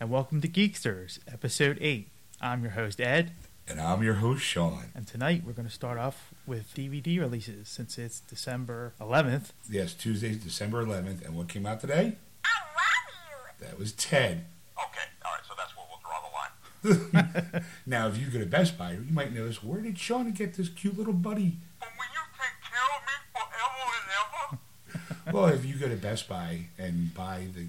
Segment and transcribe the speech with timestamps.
[0.00, 2.08] and welcome to Geeksters, Episode 8.
[2.40, 3.32] I'm your host, Ed,
[3.68, 4.84] And I'm your host, Sean.
[4.94, 9.50] and tonight we're going to start off with DVD releases since it's December 11th.
[9.68, 11.24] Yes, Tuesday, December 11th.
[11.24, 12.16] And what came out today?
[12.44, 13.66] I love you.
[13.66, 14.44] That was Ted.
[14.76, 17.64] Okay, all right, so that's where we'll draw the line.
[17.86, 20.68] Now, if you go to Best Buy, you might notice where did Sean get this
[20.68, 21.56] cute little buddy?
[21.78, 25.32] But will you take care of me forever and ever?
[25.36, 27.66] Well, if you go to Best Buy and buy the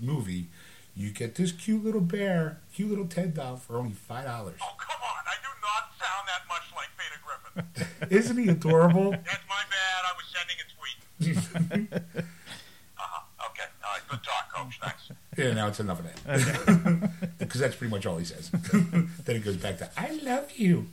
[0.00, 0.46] movie,
[0.94, 3.96] you get this cute little bear, cute little Ted doll for only $5.
[4.10, 8.08] Oh, come on, I do not sound that much like Peter Griffin.
[8.18, 9.10] Isn't he adorable?
[9.10, 11.92] That's my bad, I was sending a tweet.
[12.98, 15.10] uh-huh, okay, all right, good talk, Coach, thanks.
[15.36, 17.38] Yeah, now it's enough of that.
[17.38, 18.50] Because that's pretty much all he says.
[18.50, 20.88] then it goes back to, I love you.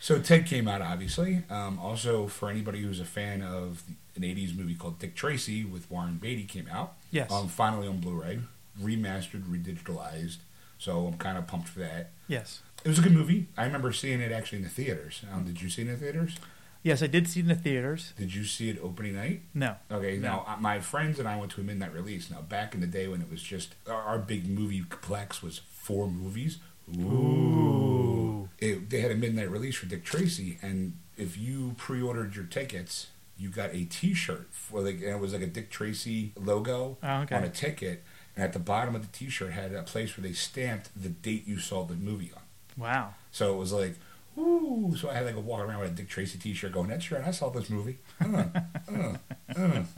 [0.00, 1.42] So Ted came out, obviously.
[1.50, 3.82] Um, also, for anybody who's a fan of
[4.16, 6.94] an 80s movie called Dick Tracy with Warren Beatty came out.
[7.10, 7.30] Yes.
[7.30, 8.40] Um, finally on Blu-ray,
[8.78, 10.38] remastered, redigitalized.
[10.78, 12.10] So I'm kind of pumped for that.
[12.28, 12.62] Yes.
[12.84, 13.46] It was a good movie.
[13.56, 15.22] I remember seeing it actually in the theaters.
[15.32, 16.36] Um, did you see it in the theaters?
[16.82, 18.14] Yes, I did see it in the theaters.
[18.16, 19.42] Did you see it opening night?
[19.52, 19.76] No.
[19.92, 20.28] Okay, No.
[20.28, 22.30] now uh, my friends and I went to a midnight release.
[22.30, 25.60] Now, back in the day when it was just our, our big movie complex was
[25.70, 26.56] four movies.
[26.96, 32.44] Ooh, It, they had a midnight release for Dick Tracy, and if you pre-ordered your
[32.46, 36.96] tickets, you got a T-shirt for like, and it was like a Dick Tracy logo
[37.02, 37.36] Oh, okay.
[37.36, 38.02] on a ticket,
[38.36, 41.46] and at the bottom of the T-shirt had a place where they stamped the date
[41.46, 42.42] you saw the movie on.
[42.76, 43.14] Wow.
[43.32, 43.96] So it was like,
[44.38, 44.94] ooh.
[44.98, 47.24] So I had like a walk around with a Dick Tracy T-shirt, going, "That's right,
[47.26, 48.44] I saw this movie." Uh,
[48.90, 49.16] uh,
[49.56, 49.82] uh.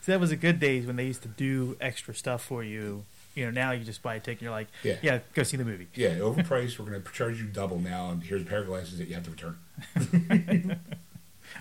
[0.00, 3.04] So that was the good days when they used to do extra stuff for you.
[3.34, 4.96] You know, now you just buy a ticket and you're like, Yeah.
[5.00, 5.88] yeah, go see the movie.
[5.94, 6.78] Yeah, overpriced.
[6.78, 9.14] We're going to charge you double now, and here's a pair of glasses that you
[9.14, 9.56] have to return.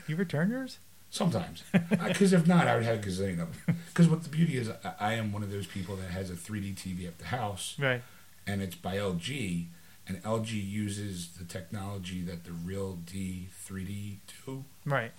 [0.07, 0.79] You return yours?
[1.13, 1.61] Sometimes,
[2.01, 3.77] because if not, I would have a gazillion of them.
[3.89, 6.33] Because what the beauty is, I, I am one of those people that has a
[6.33, 8.01] 3D TV at the house, Right.
[8.47, 9.67] and it's by LG,
[10.07, 14.15] and LG uses the technology that the real D 3D
[14.47, 14.65] do.
[14.85, 15.11] Right.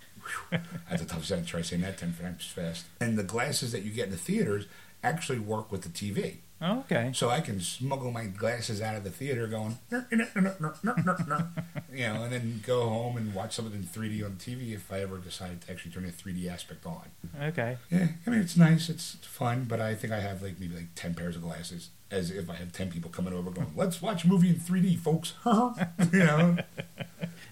[0.90, 1.48] That's a tough sentence.
[1.50, 2.86] Try saying that ten times fast.
[3.00, 4.66] And the glasses that you get in the theaters
[5.04, 6.38] actually work with the TV.
[6.60, 7.10] Oh, okay.
[7.12, 12.62] So I can smuggle my glasses out of the theater going, you know, and then
[12.66, 15.90] go home and watch something in 3D on TV if I ever decide to actually
[15.90, 17.02] turn the 3D aspect on.
[17.42, 17.76] Okay.
[17.90, 20.94] Yeah, I mean, it's nice, it's fun, but I think I have like maybe like
[20.94, 24.24] 10 pairs of glasses as if I have 10 people coming over going, let's watch
[24.24, 25.34] a movie in 3D, folks.
[26.12, 26.56] you know?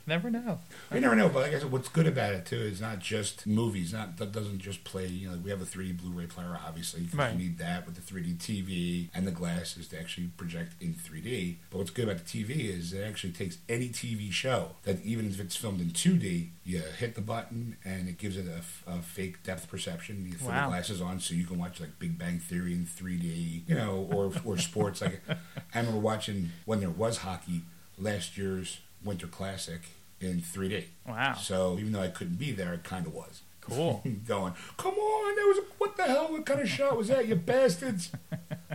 [0.06, 0.58] Never know.
[0.92, 3.92] You never know, but I said, what's good about it too is not just movies.
[3.92, 5.06] Not that doesn't just play.
[5.06, 7.32] You know, we have a 3D Blu-ray player, obviously, Right.
[7.32, 11.58] you need that with the 3D TV and the glasses to actually project in 3D.
[11.70, 15.26] But what's good about the TV is it actually takes any TV show that even
[15.30, 19.02] if it's filmed in 2D, you hit the button and it gives it a, a
[19.02, 20.26] fake depth perception.
[20.26, 20.64] You throw Wow.
[20.66, 24.08] the glasses on so you can watch like Big Bang Theory in 3D, you know,
[24.12, 25.00] or or sports.
[25.00, 25.20] Like
[25.74, 27.62] I remember watching when there was hockey
[27.98, 29.80] last year's Winter Classic
[30.20, 30.84] in 3D.
[31.06, 31.34] Wow.
[31.34, 33.42] So even though I couldn't be there, it kind of was.
[33.60, 34.02] Cool.
[34.26, 36.32] Going, come on, that was a, what the hell?
[36.32, 38.10] What kind of shot was that, you bastards?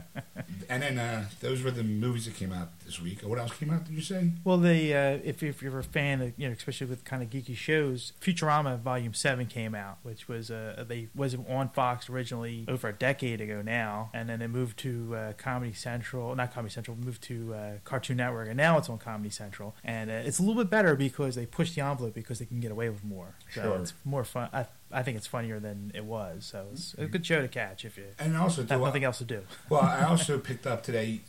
[0.70, 3.22] and then uh, those were the movies that came out this week.
[3.22, 3.84] What else came out?
[3.84, 4.32] Did you say?
[4.44, 7.30] Well, they uh, if if you're a fan, of, you know, especially with kind of
[7.30, 12.66] geeky shows, Futurama Volume Seven came out, which was uh, they was on Fox originally
[12.68, 16.74] over a decade ago now, and then it moved to uh, Comedy Central, not Comedy
[16.74, 20.40] Central, moved to uh, Cartoon Network, and now it's on Comedy Central, and uh, it's
[20.40, 23.04] a little bit better because they push the envelope because they can get away with
[23.04, 23.36] more.
[23.54, 23.78] So Sure.
[23.82, 24.50] it's more fun.
[24.54, 27.84] I, I think it's funnier than it was, so it's a good show to catch
[27.84, 29.42] if you And also, have too, nothing else to do.
[29.70, 31.20] well, I also picked up today.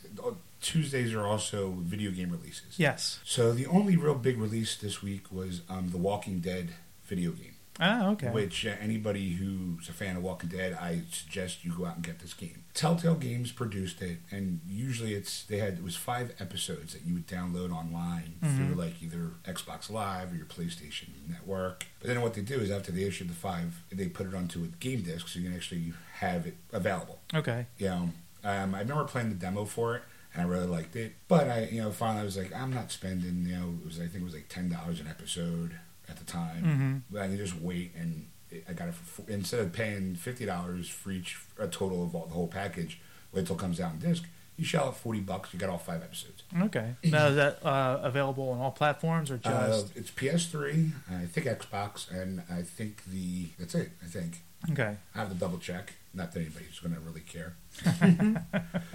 [0.61, 2.77] Tuesdays are also video game releases.
[2.77, 3.19] Yes.
[3.23, 6.69] So the only real big release this week was um, the Walking Dead
[7.05, 7.55] video game.
[7.81, 8.29] Ah, okay.
[8.29, 12.03] Which uh, anybody who's a fan of Walking Dead, I suggest you go out and
[12.03, 12.63] get this game.
[12.73, 17.13] Telltale Games produced it, and usually it's they had it was five episodes that you
[17.13, 21.85] would download online through like either Xbox Live or your PlayStation Network.
[21.99, 24.63] But then what they do is after they issued the five, they put it onto
[24.63, 27.19] a game disc so you can actually have it available.
[27.33, 27.65] Okay.
[27.77, 28.09] You know,
[28.43, 30.03] um, I remember playing the demo for it.
[30.39, 32.91] And I really liked it, but I, you know, finally I was like, I'm not
[32.91, 35.73] spending, you know, it was I think it was like ten dollars an episode
[36.07, 36.63] at the time.
[36.63, 36.97] Mm-hmm.
[37.11, 38.27] But I can just wait, and
[38.67, 42.15] I got it for four, instead of paying fifty dollars for each a total of
[42.15, 43.01] all, the whole package.
[43.33, 44.23] Wait till it comes out on disc.
[44.55, 45.53] You shell out forty bucks.
[45.53, 46.38] You got all five episodes.
[46.57, 46.95] Okay.
[47.03, 49.55] Now is that uh, available on all platforms or just?
[49.55, 53.91] Uh, it's PS3, I think Xbox, and I think the that's it.
[54.03, 54.39] I think
[54.71, 54.97] okay.
[55.15, 55.93] I have to double check.
[56.13, 57.55] Not that anybody's going to really care,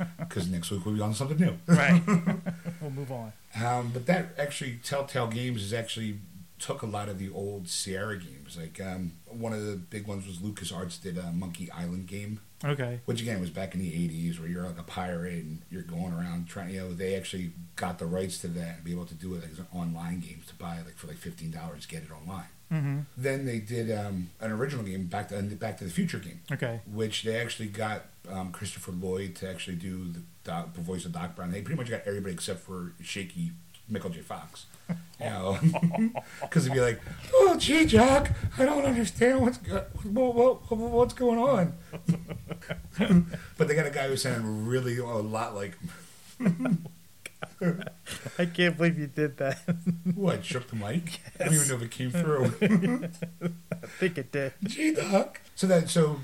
[0.19, 1.57] because next week we'll be on something new.
[1.67, 2.03] Right.
[2.81, 3.33] we'll move on.
[3.63, 6.19] Um, but that actually, Telltale Games is actually
[6.59, 8.57] took a lot of the old Sierra games.
[8.57, 12.41] Like um, one of the big ones was LucasArts did a Monkey Island game.
[12.65, 13.01] Okay.
[13.05, 16.13] Which again was back in the '80s, where you're like a pirate and you're going
[16.15, 16.71] around trying.
[16.71, 19.43] You know, they actually got the rights to that and be able to do it
[19.43, 22.47] like as an online games to buy like for like fifteen dollars, get it online.
[22.73, 23.01] Mm-hmm.
[23.17, 26.81] Then they did um, an original game, Back to Back to the Future game, Okay.
[26.91, 31.13] which they actually got um, Christopher Lloyd to actually do the, doc, the voice of
[31.13, 31.53] Doc Brown.
[31.53, 33.53] They pretty much got everybody except for shaky
[33.89, 34.21] Michael J.
[34.21, 34.67] Fox.
[35.21, 35.59] You know,
[36.43, 37.01] because it'd be like,
[37.33, 41.73] "Oh, gee, Jock, I don't understand what's go- what, what, what's going on."
[43.57, 45.79] but they got a guy who sounded really a lot like
[48.39, 49.61] I can't believe you did that.
[50.15, 51.21] what shook the mic.
[51.39, 52.47] I don't even know if it came through.
[53.83, 54.53] I think it did.
[54.65, 55.41] Gee, Doc.
[55.55, 56.21] So that so,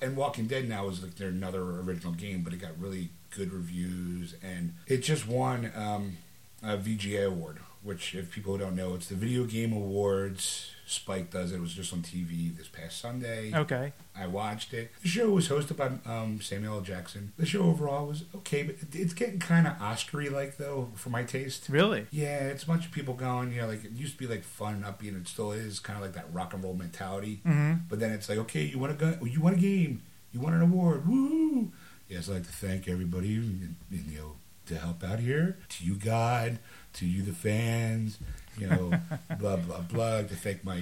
[0.00, 3.52] and Walking Dead now is like their another original game, but it got really good
[3.52, 6.16] reviews, and it just won um,
[6.62, 7.58] a VGA award.
[7.82, 10.72] Which, if people don't know, it's the Video Game Awards.
[10.84, 11.56] Spike does it.
[11.56, 13.52] It was just on TV this past Sunday.
[13.54, 13.92] Okay.
[14.14, 14.90] I watched it.
[15.02, 16.80] The show was hosted by um, Samuel L.
[16.82, 17.32] Jackson.
[17.38, 21.22] The show overall was okay, but it's getting kind of Oscar-y like though, for my
[21.22, 21.68] taste.
[21.70, 22.06] Really?
[22.10, 23.52] Yeah, it's a bunch of people going.
[23.52, 25.78] You know, like it used to be like fun and upbeat, and it still is
[25.78, 27.40] kind of like that rock and roll mentality.
[27.46, 27.84] Mm-hmm.
[27.88, 29.18] But then it's like, okay, you want a gun?
[29.22, 30.02] You want a game?
[30.32, 31.08] You want an award?
[31.08, 31.72] Woo!
[32.08, 34.32] Yes, I'd like to thank everybody, and, and, you know,
[34.70, 35.58] to help out here.
[35.68, 36.58] To you, God.
[36.94, 38.18] To you, the fans.
[38.58, 38.92] You know,
[39.38, 40.18] blah blah blah.
[40.22, 40.80] To thank my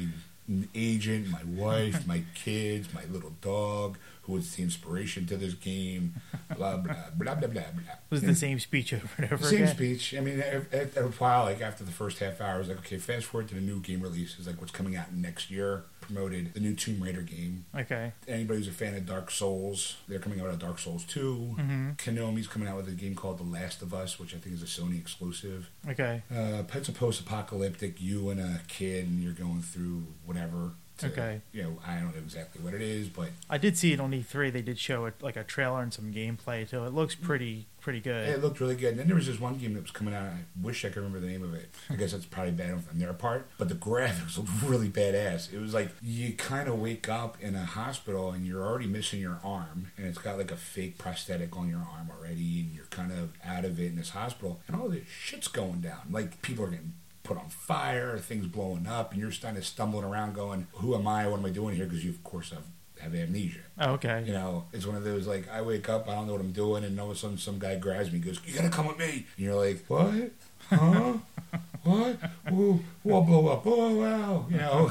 [0.74, 6.14] agent, my wife, my kids, my little dog, who was the inspiration to this game.
[6.56, 7.94] Blah blah blah blah blah blah.
[8.10, 9.74] Was the same speech over and over Same again?
[9.74, 10.14] speech.
[10.16, 12.78] I mean, at, at a while, like after the first half hour, I was like,
[12.78, 14.38] okay, fast forward to the new game release.
[14.38, 15.84] Is like what's coming out next year.
[16.12, 17.66] Promoted the new Tomb Raider game.
[17.76, 18.12] Okay.
[18.26, 21.56] Anybody who's a fan of Dark Souls, they're coming out with Dark Souls 2.
[21.58, 21.90] Mm-hmm.
[21.92, 24.62] Konami's coming out with a game called The Last of Us, which I think is
[24.62, 25.68] a Sony exclusive.
[25.86, 26.22] Okay.
[26.34, 28.00] Uh, it's a post-apocalyptic.
[28.00, 30.72] You and a kid, and you're going through whatever.
[30.98, 31.40] To, Okay.
[31.52, 34.12] You know, I don't know exactly what it is, but I did see it on
[34.12, 34.52] E3.
[34.52, 38.00] They did show it like a trailer and some gameplay, so it looks pretty pretty
[38.00, 38.28] good.
[38.28, 38.90] It looked really good.
[38.90, 40.24] And then there was this one game that was coming out.
[40.24, 41.70] I wish I could remember the name of it.
[41.88, 43.48] I guess that's probably bad on their part.
[43.56, 45.52] But the graphics looked really badass.
[45.52, 49.20] It was like you kind of wake up in a hospital and you're already missing
[49.20, 52.86] your arm, and it's got like a fake prosthetic on your arm already, and you're
[52.86, 56.00] kind of out of it in this hospital, and all this shit's going down.
[56.10, 56.94] Like people are getting
[57.28, 60.94] put on fire, things blowing up, and you're just kind of stumbling around going, "Who
[60.94, 61.28] am I?
[61.28, 62.64] What am I doing here?" Because you, of course, have
[63.00, 63.60] have amnesia.
[63.78, 64.24] Oh, okay.
[64.26, 66.52] You know, it's one of those like I wake up, I don't know what I'm
[66.52, 68.86] doing, and all of a sudden some guy grabs me, and goes, "You gotta come
[68.86, 70.30] with me," and you're like, "What?
[70.70, 71.14] Huh?
[71.84, 72.16] what?
[72.48, 73.62] Whoa, whoa, blow up!
[73.66, 74.90] Oh wow!" You know.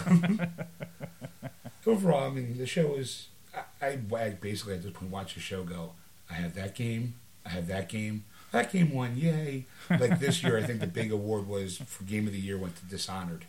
[1.85, 3.27] Overall, I mean, the show is.
[3.81, 5.93] I, I basically at this point watch the show go.
[6.29, 7.15] I have that game.
[7.45, 8.25] I have that game.
[8.63, 9.65] That game won, yay!
[9.89, 12.75] Like this year, I think the big award was for game of the year went
[12.77, 13.45] to Dishonored.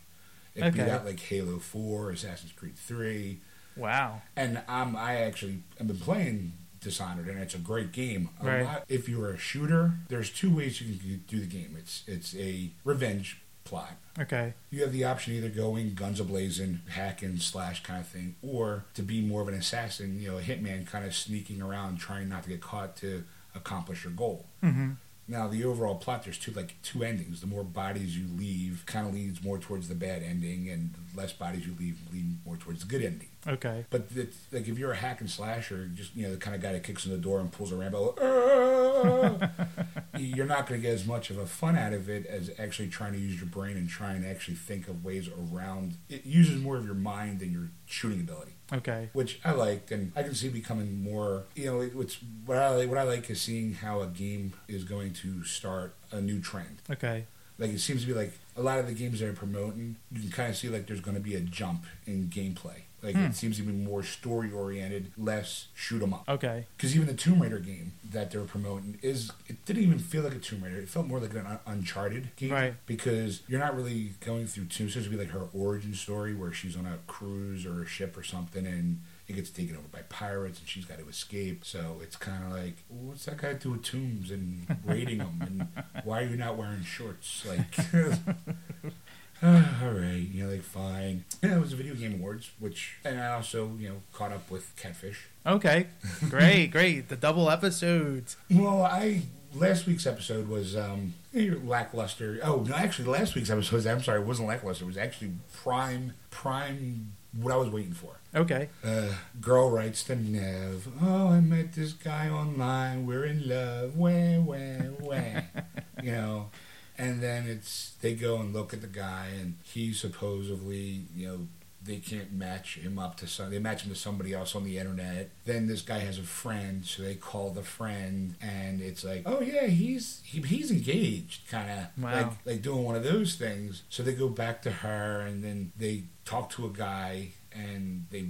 [0.54, 3.40] It beat out like Halo Four, Assassin's Creed Three.
[3.76, 4.22] Wow.
[4.36, 8.30] And um, I actually I've been playing Dishonored, and it's a great game.
[8.40, 8.64] A Right.
[8.64, 11.76] lot, if you're a shooter, there's two ways you can do the game.
[11.78, 13.96] It's it's a revenge plot.
[14.18, 14.54] Okay.
[14.70, 18.84] You have the option either going guns ablazing, hack and slash kind of thing, or
[18.94, 22.28] to be more of an assassin, you know, a hitman, kind of sneaking around, trying
[22.28, 23.24] not to get caught to
[23.58, 24.46] accomplish your goal.
[24.62, 24.92] Mm-hmm.
[25.30, 27.42] Now, the overall plot, there's two like two endings.
[27.42, 31.20] The more bodies you leave, kind of leads more towards the bad ending, and the
[31.20, 33.28] less bodies you leave, lead more towards the good ending.
[33.48, 33.86] Okay.
[33.90, 36.60] But it's, like if you're a hack and slasher, just you know the kind of
[36.62, 39.50] guy that kicks in the door and pulls a Rambo, "Ah!"
[40.18, 42.88] you're not going to get as much of a fun out of it as actually
[42.88, 45.94] trying to use your brain and trying to actually think of ways around.
[46.08, 49.08] It uses more of your mind than your shooting ability, Okay.
[49.12, 51.44] which I like, and I can see becoming more.
[51.54, 54.52] You know, it, what's what I like, what I like is seeing how a game
[54.68, 56.82] is going to start a new trend.
[56.90, 57.24] Okay.
[57.58, 60.30] Like it seems to be like a lot of the games they're promoting, you can
[60.30, 62.82] kind of see like there's going to be a jump in gameplay.
[63.02, 63.26] Like Hmm.
[63.26, 66.24] it seems to be more story oriented, less shoot 'em up.
[66.28, 66.66] Okay.
[66.76, 70.34] Because even the Tomb Raider game that they're promoting is it didn't even feel like
[70.34, 70.78] a Tomb Raider.
[70.78, 72.50] It felt more like an Un- Uncharted game.
[72.50, 72.74] Right.
[72.86, 74.86] Because you're not really going through Tomb.
[74.86, 77.86] It's supposed to be like her origin story where she's on a cruise or a
[77.86, 81.64] ship or something and it gets taken over by pirates and she's got to escape.
[81.64, 85.38] So it's kind of like, what's that got to do with tombs and raiding them?
[85.40, 87.46] And why are you not wearing shorts?
[87.46, 87.76] Like.
[89.42, 91.24] Ah, all right, you know, like fine.
[91.42, 94.50] Yeah, it was the video game awards, which, and I also, you know, caught up
[94.50, 95.26] with Catfish.
[95.46, 95.86] Okay.
[96.28, 96.68] Great.
[96.70, 97.08] great.
[97.08, 98.36] The double episodes.
[98.50, 99.22] Well, I
[99.54, 102.38] last week's episode was um lackluster.
[102.42, 103.76] Oh no, actually, last week's episode.
[103.76, 104.84] was- I'm sorry, it wasn't lackluster.
[104.84, 107.12] It was actually prime, prime.
[107.40, 108.16] What I was waiting for.
[108.34, 108.68] Okay.
[108.84, 109.08] Uh,
[109.40, 110.88] girl writes to Nev.
[111.02, 113.06] Oh, I met this guy online.
[113.06, 113.96] We're in love.
[113.96, 114.56] Wah wah
[115.00, 115.40] wah.
[116.02, 116.50] you know.
[116.98, 121.38] And then it's they go and look at the guy, and he supposedly, you know,
[121.80, 123.50] they can't match him up to some.
[123.50, 125.30] They match him to somebody else on the internet.
[125.44, 129.40] Then this guy has a friend, so they call the friend, and it's like, oh
[129.40, 132.12] yeah, he's he, he's engaged, kind of Wow.
[132.12, 133.84] like like doing one of those things.
[133.88, 138.26] So they go back to her, and then they talk to a guy, and they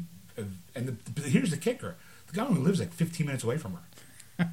[0.74, 1.96] and the, here's the kicker:
[2.26, 3.80] the guy only lives like 15 minutes away from her.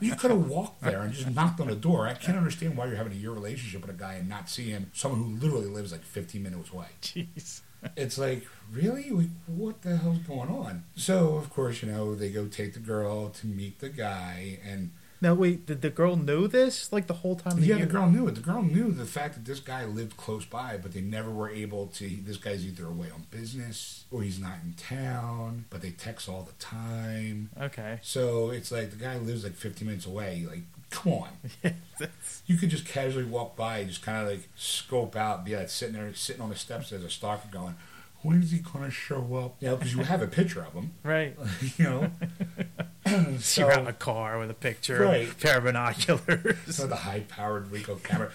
[0.00, 2.08] You could have walked there and just knocked on the door.
[2.08, 4.86] I can't understand why you're having a year relationship with a guy and not seeing.
[4.94, 6.86] Someone who literally lives like 15 minutes away.
[7.02, 7.60] Jeez.
[7.96, 9.08] It's like, really?
[9.10, 10.84] Like, what the hell's going on?
[10.96, 14.90] So, of course, you know, they go take the girl to meet the guy, and
[15.22, 17.58] Now wait, did the girl know this like the whole time?
[17.58, 18.34] yeah, they the girl knew it.
[18.36, 21.50] The girl knew the fact that this guy lived close by, but they never were
[21.50, 22.08] able to.
[22.22, 26.42] This guy's either away on business or he's not in town, but they text all
[26.42, 27.50] the time.
[27.60, 27.98] Okay.
[28.02, 30.46] So it's like the guy lives like 15 minutes away.
[30.48, 31.28] Like, come on.
[32.46, 35.68] You could just casually walk by and just kind of like scope out, be like
[35.68, 37.76] sitting there, sitting on the steps as a stalker going,
[38.22, 39.56] when is he going to show up?
[39.60, 41.36] You know, because you have a picture of him, right.
[41.78, 42.10] you know.
[43.38, 45.30] So, You're out in a car with a picture, Right.
[45.30, 46.56] a pair of binoculars.
[46.76, 48.30] So the high-powered Ricoh camera.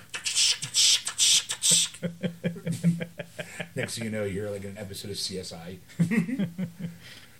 [3.76, 5.78] Next thing you know, you're like an episode of CSI.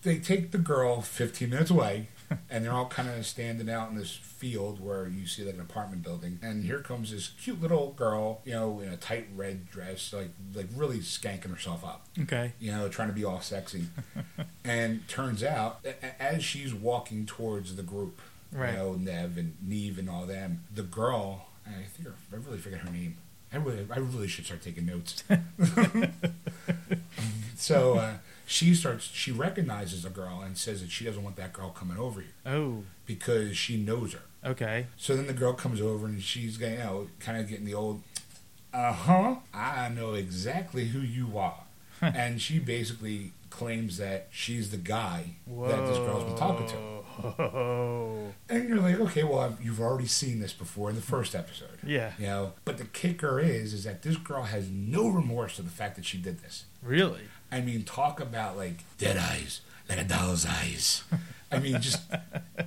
[0.04, 2.08] they take the girl 15 minutes away,
[2.50, 5.62] and they're all kind of standing out in this field where you see like an
[5.62, 6.40] apartment building.
[6.42, 10.30] And here comes this cute little girl, you know, in a tight red dress, like
[10.54, 12.54] like really skanking herself up okay.
[12.60, 13.86] you know, trying to be all sexy.
[14.64, 15.86] and turns out,
[16.20, 18.20] as she's walking towards the group,
[18.52, 18.72] Right.
[18.72, 22.80] you know, Nev and Neve and all them, the girl, I think I really forget
[22.80, 23.18] her name.
[23.52, 25.24] I really, I really should start taking notes.
[27.56, 28.14] so uh,
[28.46, 31.98] she starts, she recognizes the girl and says that she doesn't want that girl coming
[31.98, 32.84] over here Oh.
[33.06, 34.22] because she knows her.
[34.44, 34.88] Okay.
[34.98, 38.02] So then the girl comes over and she's you know, kind of getting the old,
[38.74, 41.62] uh huh, I know exactly who you are.
[42.02, 46.76] and she basically claims that she's the guy that this girl's been talking to.
[46.76, 48.34] Whoa.
[48.50, 51.80] And you're like, okay, well, I've, you've already seen this before in the first episode.
[51.86, 52.12] Yeah.
[52.20, 55.70] You know, but the kicker is, is that this girl has no remorse to the
[55.70, 56.66] fact that she did this.
[56.84, 57.22] Really?
[57.56, 61.06] I mean, talk about like dead eyes, like a doll's eyes.
[61.50, 62.02] I mean, just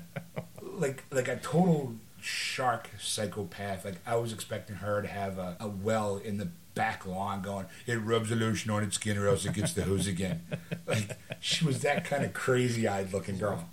[0.63, 1.93] like like a total
[2.23, 3.85] shark psychopath.
[3.85, 7.67] Like I was expecting her to have a, a well in the back lawn going,
[7.87, 10.43] it rubs the lotion on its skin or else it gets the hose again.
[10.87, 13.69] Like she was that kind of crazy eyed looking girl.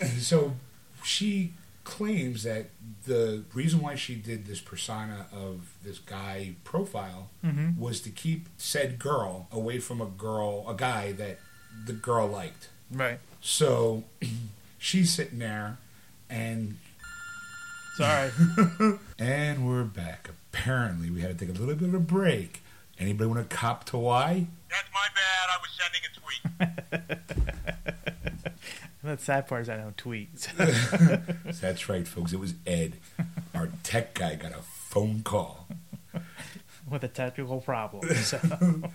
[0.00, 0.56] And so
[1.04, 1.52] she
[1.86, 2.66] claims that
[3.06, 7.80] the reason why she did this persona of this guy profile Mm-hmm.
[7.80, 11.38] was to keep said girl away from a girl, a guy that
[11.86, 12.68] the girl liked.
[12.90, 13.20] Right.
[13.40, 14.02] So
[14.78, 15.78] she's sitting there,
[16.28, 16.76] and
[17.96, 18.30] Sorry.
[19.18, 20.28] and we're back.
[20.52, 22.62] Apparently, we had to take a little bit of a break.
[22.98, 24.48] Anybody want to cop to why?
[24.68, 25.48] That's my bad.
[25.54, 26.42] I was sending a tweet.
[29.06, 30.38] the sad part is I don't tweet.
[30.38, 30.50] so-
[31.60, 32.32] That's right, folks.
[32.32, 32.94] It was Ed,
[33.54, 35.68] our tech guy, got a phone call.
[36.88, 38.08] with a technical problem.
[38.16, 38.38] So,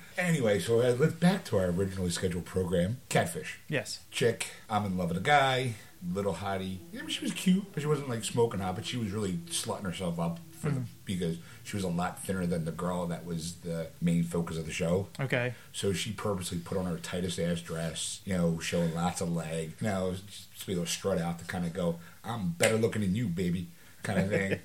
[0.17, 2.97] Anyway, so uh, let's back to our originally scheduled program.
[3.09, 3.59] Catfish.
[3.67, 3.99] yes.
[4.11, 4.47] chick.
[4.69, 5.73] I'm in love with a guy.
[6.13, 6.77] Little hottie.
[6.91, 8.75] Yeah, she was cute, but she wasn't like smoking hot.
[8.75, 12.45] But she was really slutting herself up for the, because she was a lot thinner
[12.45, 15.07] than the girl that was the main focus of the show.
[15.19, 15.53] Okay.
[15.71, 19.73] So she purposely put on her tightest ass dress, you know, showing lots of leg.
[19.79, 22.77] You know, just to be able to strut out to kind of go, "I'm better
[22.77, 23.67] looking than you, baby,"
[24.03, 24.59] kind of thing.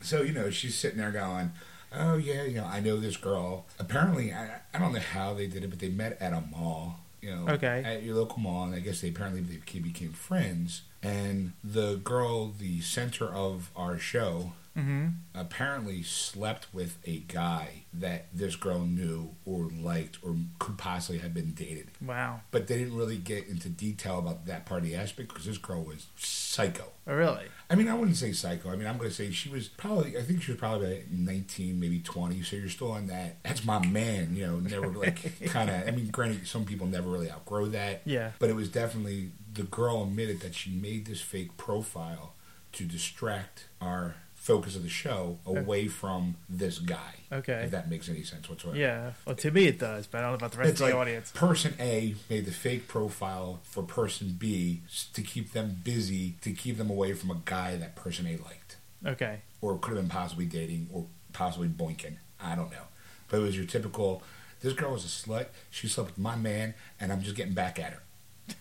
[0.00, 1.52] so you know, she's sitting there going,
[1.94, 5.46] "Oh yeah, you know, I know this girl." Apparently, I, I don't know how they
[5.46, 6.98] did it, but they met at a mall.
[7.20, 7.82] You know, Okay.
[7.84, 10.82] at your local mall, and I guess they apparently they became friends.
[11.02, 15.08] And the girl, the center of our show, Mm-hmm.
[15.34, 21.34] apparently slept with a guy that this girl knew or liked or could possibly have
[21.34, 21.88] been dated.
[22.00, 22.40] Wow.
[22.50, 25.58] But they didn't really get into detail about that part of the aspect because this
[25.58, 26.84] girl was psycho.
[27.06, 27.48] Oh, really?
[27.68, 28.70] I mean, I wouldn't say psycho.
[28.70, 31.10] I mean, I'm going to say she was probably, I think she was probably about
[31.10, 32.40] 19, maybe 20.
[32.42, 33.42] So you're still on that.
[33.42, 37.10] That's my man, you know, never like kind of, I mean, granted, some people never
[37.10, 38.00] really outgrow that.
[38.06, 38.30] Yeah.
[38.38, 42.34] But it was definitely, the girl admitted that she made this fake profile
[42.72, 47.14] to distract our focus of the show away from this guy.
[47.30, 47.62] Okay.
[47.64, 48.76] If that makes any sense whatsoever.
[48.76, 49.12] Yeah.
[49.24, 50.92] Well, to me it does, but I don't know about the rest It's of the
[50.94, 51.30] like audience.
[51.32, 54.82] person A made the fake profile for person B
[55.14, 58.76] to keep them busy, to keep them away from a guy that person A liked,
[59.06, 59.42] Okay.
[59.60, 62.16] or could have been possibly dating, or possibly boinking.
[62.40, 62.86] I don't know,
[63.28, 64.22] but it was your typical.
[64.60, 65.46] This girl was a slut.
[65.70, 68.02] She slept with my man, and I'm just getting back at her.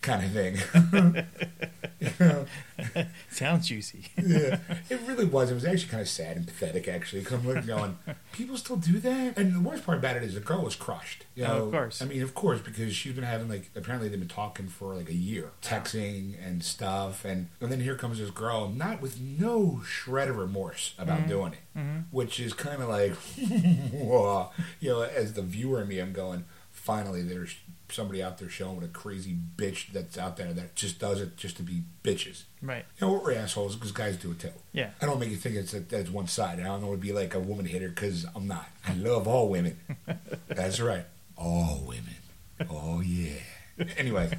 [0.02, 0.58] Kind of thing.
[2.00, 2.46] you know?
[3.30, 4.06] Sounds juicy.
[4.18, 4.58] yeah,
[4.90, 5.52] it really was.
[5.52, 7.22] It was actually kind of sad and pathetic, actually.
[7.22, 7.98] Because I'm looking, going,
[8.32, 9.38] people still do that.
[9.38, 11.26] And the worst part about it is the girl was crushed.
[11.36, 12.02] You Oh, of course.
[12.02, 15.10] I mean, of course, because she's been having like apparently they've been talking for like
[15.10, 19.82] a year, texting and stuff, and and then here comes this girl, not with no
[19.86, 21.30] shred of remorse about Mm-hmm.
[21.30, 26.14] doing it, which is kind of like, you know, as the viewer in me, I'm
[26.14, 26.46] going.
[26.72, 27.56] Finally, there's
[27.92, 31.58] somebody out there showing a crazy bitch that's out there that just does it just
[31.58, 32.44] to be bitches.
[32.62, 32.86] Right.
[33.00, 34.52] You know, we're assholes because guys do it too.
[34.74, 34.92] Yeah.
[35.02, 36.60] I don't make you think it's that's one side.
[36.60, 38.68] I don't want to be like a woman hater because I'm not.
[38.88, 39.78] I love all women.
[40.48, 41.06] That's right,
[41.38, 42.16] all women.
[42.70, 43.40] Oh yeah.
[43.98, 44.30] Anyway,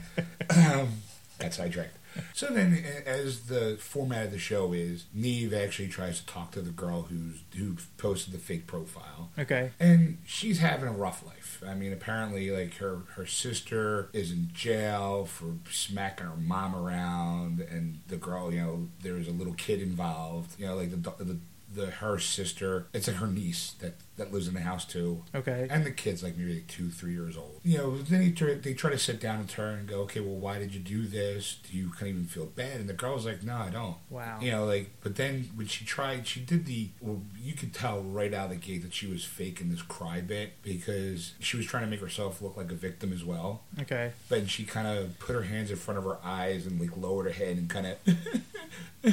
[0.51, 0.89] um,
[1.39, 1.97] got sidetracked.
[2.35, 6.61] So then, as the format of the show is, Nev actually tries to talk to
[6.61, 9.71] the girl who's who posted the fake profile, Okay.
[9.81, 11.42] and she's having a rough life.
[11.69, 17.61] I mean, apparently, like her her sister is in jail for smacking her mom around,
[17.61, 20.59] and the girl, you know, there was a little kid involved.
[20.59, 21.39] You know, like the the,
[21.75, 25.25] the her sister, it's like her niece that that lives in the house too.
[25.35, 25.67] Okay.
[25.71, 27.61] And the kid's like maybe like two, three years old.
[27.65, 30.21] You know, then he try, they try to sit down and turn and go, okay,
[30.21, 31.59] well, why did you do this?
[31.71, 32.81] Do you kind of even feel bad?
[32.81, 33.97] And the girl's like, no, I don't.
[34.11, 34.39] Wow.
[34.41, 38.03] You know, like, but then when she tried, she did the, well, you could tell
[38.03, 41.65] right out of the gate that she was faking this cry bit because she was
[41.65, 43.63] trying to make herself look like a victim as well.
[43.81, 44.13] Okay.
[44.29, 47.27] But she kind of put her hands in front of her eyes and like lowered
[47.27, 47.97] her head and kind of.
[49.03, 49.13] but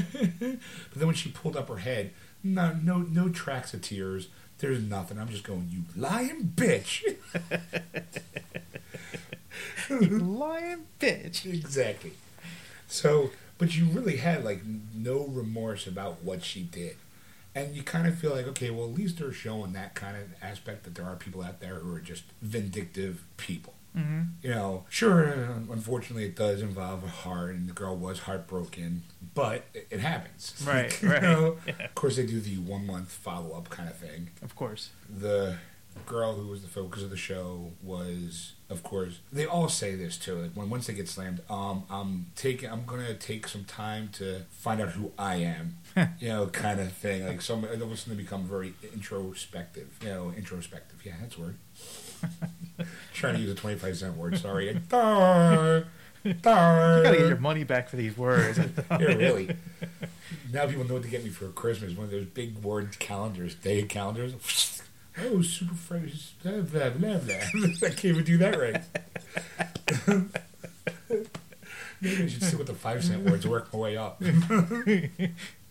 [0.95, 2.11] then when she pulled up her head,
[2.43, 4.27] no, no, no tracks of tears.
[4.59, 5.17] There's nothing.
[5.17, 7.03] I'm just going, you lying bitch.
[9.89, 11.45] You lying bitch.
[11.45, 12.11] exactly.
[12.87, 14.61] So, but you really had like
[14.93, 16.97] no remorse about what she did.
[17.55, 20.23] And you kind of feel like, okay, well, at least they're showing that kind of
[20.41, 23.73] aspect that there are people out there who are just vindictive people.
[23.97, 24.21] Mm-hmm.
[24.43, 25.25] You know, sure,
[25.71, 29.03] unfortunately, it does involve a heart, and the girl was heartbroken,
[29.33, 30.53] but it, it happens.
[30.67, 31.21] Right, You right.
[31.21, 31.57] know?
[31.65, 31.85] Yeah.
[31.85, 34.89] Of course, they do the one month follow up kind of thing Of course.
[35.09, 35.57] the
[36.05, 40.17] girl who was the focus of the show was of course they all say this
[40.17, 44.07] too like when once they get slammed um i'm taking i'm gonna take some time
[44.13, 45.75] to find out who i am
[46.19, 50.07] you know kind of thing like some it almost going to become very introspective you
[50.07, 51.55] know introspective yeah that's a word
[53.13, 55.85] trying to use a 25 cent word sorry Dar,
[56.41, 56.97] dar.
[56.97, 58.59] You gotta get your money back for these words.
[58.91, 59.55] yeah, really.
[60.51, 61.93] Now people know what to get me for Christmas.
[61.95, 64.81] One of those big word calendars, day calendars.
[65.21, 66.31] Oh, super fresh.
[66.43, 67.35] Blah, blah, blah, blah.
[67.35, 68.81] I can't even do that right.
[71.99, 74.21] Maybe I should stick with the five cent words, work my way up.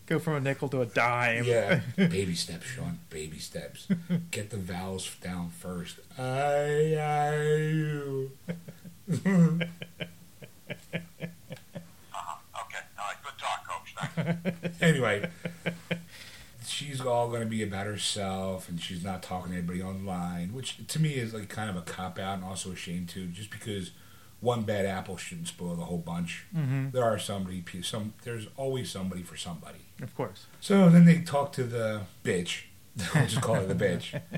[0.09, 1.43] Go from a nickel to a dime.
[1.43, 1.81] Yeah.
[1.95, 2.97] Baby steps, Sean.
[3.11, 3.87] Baby steps.
[4.31, 5.99] Get the vowels down first.
[6.17, 7.35] I, I,
[7.67, 8.31] you.
[9.07, 9.59] Uh-huh.
[12.63, 12.79] Okay.
[12.97, 13.17] All right.
[13.23, 13.93] Good talk, Coach.
[14.33, 14.77] Thanks.
[14.81, 15.29] anyway,
[16.65, 20.87] she's all going to be about herself, and she's not talking to anybody online, which
[20.87, 23.27] to me is like kind of a cop out and also a shame too.
[23.27, 23.91] Just because
[24.41, 26.45] one bad apple shouldn't spoil the whole bunch.
[26.55, 26.89] Mm-hmm.
[26.93, 29.85] There are somebody, some there's always somebody for somebody.
[30.01, 30.45] Of course.
[30.61, 32.63] So then they talk to the bitch.
[33.15, 34.19] I'll just call her the bitch.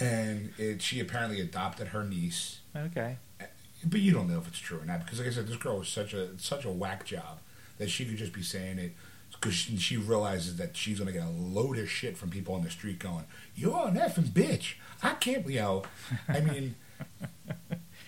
[0.00, 3.16] And it, she apparently adopted her niece Okay.
[3.84, 5.78] but you don't know if it's true or not because, like I said, this girl
[5.78, 7.38] was such a such a whack job
[7.78, 8.92] that she could just be saying it
[9.32, 12.64] because she, she realizes that she's gonna get a load of shit from people on
[12.64, 15.82] the street going, "You're an effing bitch." I can't, you know.
[16.28, 16.74] I mean,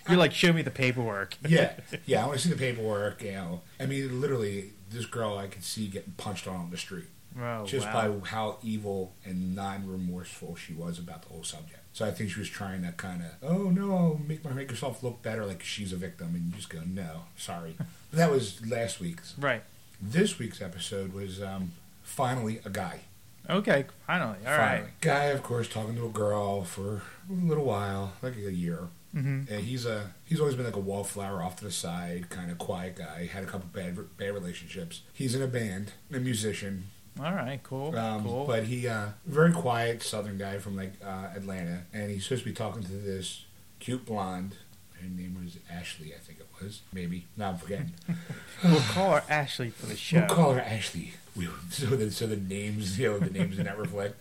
[0.09, 1.37] You're like, show me the paperwork.
[1.47, 1.73] yeah,
[2.05, 2.23] yeah.
[2.23, 3.21] I want to see the paperwork.
[3.23, 7.07] You know, I mean, literally, this girl I could see getting punched on the street
[7.39, 8.11] Oh, just wow.
[8.13, 11.81] by how evil and non-remorseful she was about the whole subject.
[11.93, 15.03] So I think she was trying to kind of, oh no, make my make herself
[15.03, 17.75] look better, like she's a victim, and you just go, no, sorry.
[18.13, 19.35] that was last week's.
[19.37, 19.61] Right.
[20.01, 23.01] This week's episode was um, finally a guy.
[23.49, 23.85] Okay.
[24.05, 24.37] Finally.
[24.45, 24.69] All right.
[24.69, 24.89] finally.
[25.01, 28.87] Guy, of course, talking to a girl for a little while, like a year.
[29.15, 29.51] Mm-hmm.
[29.53, 32.57] And he's a he's always been like a wallflower off to the side, kind of
[32.57, 33.25] quiet guy.
[33.31, 35.01] Had a couple bad bad relationships.
[35.13, 36.87] He's in a band, a musician,
[37.19, 37.59] All right.
[37.63, 37.95] Cool.
[37.97, 38.45] um, cool.
[38.45, 42.49] But he, uh, very quiet Southern guy from like uh, Atlanta, and he's supposed to
[42.49, 43.45] be talking to this
[43.79, 44.55] cute blonde.
[45.01, 46.81] Her name was Ashley, I think it was.
[46.91, 47.25] Maybe.
[47.37, 47.93] No, I'm forgetting.
[48.63, 50.19] we'll call her Ashley for the show.
[50.19, 51.13] We'll call her Ashley.
[51.35, 54.15] We, so the so the names, you know, the names do not reflect.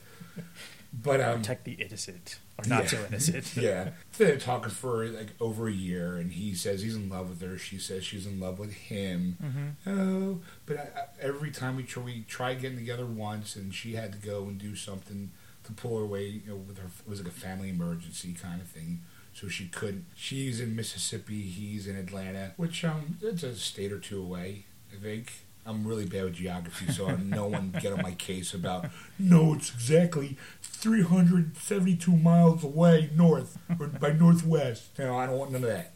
[1.03, 2.89] But um, Protect the innocent or not Yeah.
[2.89, 3.57] so innocent.
[3.57, 7.43] yeah, they're talking for like over a year, and he says he's in love with
[7.43, 7.59] her.
[7.59, 9.37] She says she's in love with him.
[9.43, 10.01] Mm-hmm.
[10.01, 13.95] Oh, but I, I, every time we try, we tried getting together once, and she
[13.95, 15.33] had to go and do something
[15.65, 16.27] to pull her away.
[16.29, 19.03] You know, with her it was like a family emergency kind of thing.
[19.35, 20.07] so she couldn't.
[20.15, 21.43] She's in Mississippi.
[21.43, 25.33] He's in Atlanta, which um, it's a state or two away, I think.
[25.67, 28.87] I'm really bad with geography, so no one get on my case about.
[29.19, 34.91] No, it's exactly 372 miles away north or by northwest.
[34.99, 35.93] No, I don't want none of that.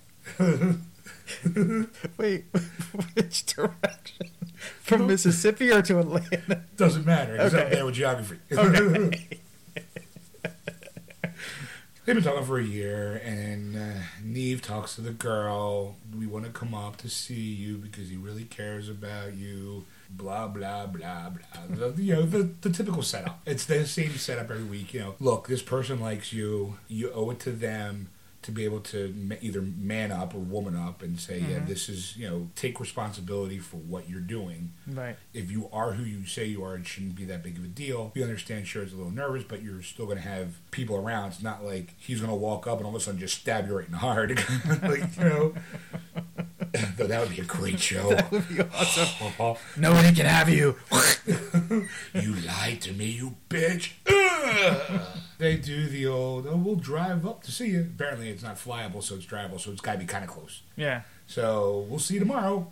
[2.18, 2.44] Wait,
[3.14, 4.30] which direction?
[4.82, 6.64] From Mississippi or to Atlanta?
[6.76, 7.32] Doesn't matter.
[7.32, 8.38] Because I'm bad with geography.
[12.10, 15.94] They've been talking for a year, and uh, Nev talks to the girl.
[16.18, 19.84] We want to come up to see you because he really cares about you.
[20.10, 21.66] Blah blah blah blah.
[21.68, 23.40] The, you know the, the typical setup.
[23.46, 24.92] It's the same setup every week.
[24.92, 26.78] You know, look, this person likes you.
[26.88, 28.08] You owe it to them
[28.42, 31.66] to be able to either man up or woman up and say, yeah, mm-hmm.
[31.66, 35.16] this is you know, take responsibility for what you're doing Right.
[35.34, 37.68] if you are who you say you are, it shouldn't be that big of a
[37.68, 38.12] deal.
[38.14, 41.28] We understand Cher's a little nervous, but you're still going to have people around.
[41.28, 43.66] It's not like he's going to walk up and all of a sudden just stab
[43.68, 44.30] you right in the heart.
[44.82, 45.54] like, you know.
[46.96, 48.10] Though that would be a great show.
[48.14, 49.56] That would be awesome.
[49.76, 50.76] you Nobody can have you.
[52.14, 52.34] you.
[52.46, 53.92] lied to me, you bitch.
[55.38, 57.88] They do the old, oh, we'll drive up to see you.
[57.94, 60.60] Apparently, it's not flyable, so it's drivable, so it's got to be kind of close.
[60.76, 61.02] Yeah.
[61.26, 62.70] So we'll see you tomorrow.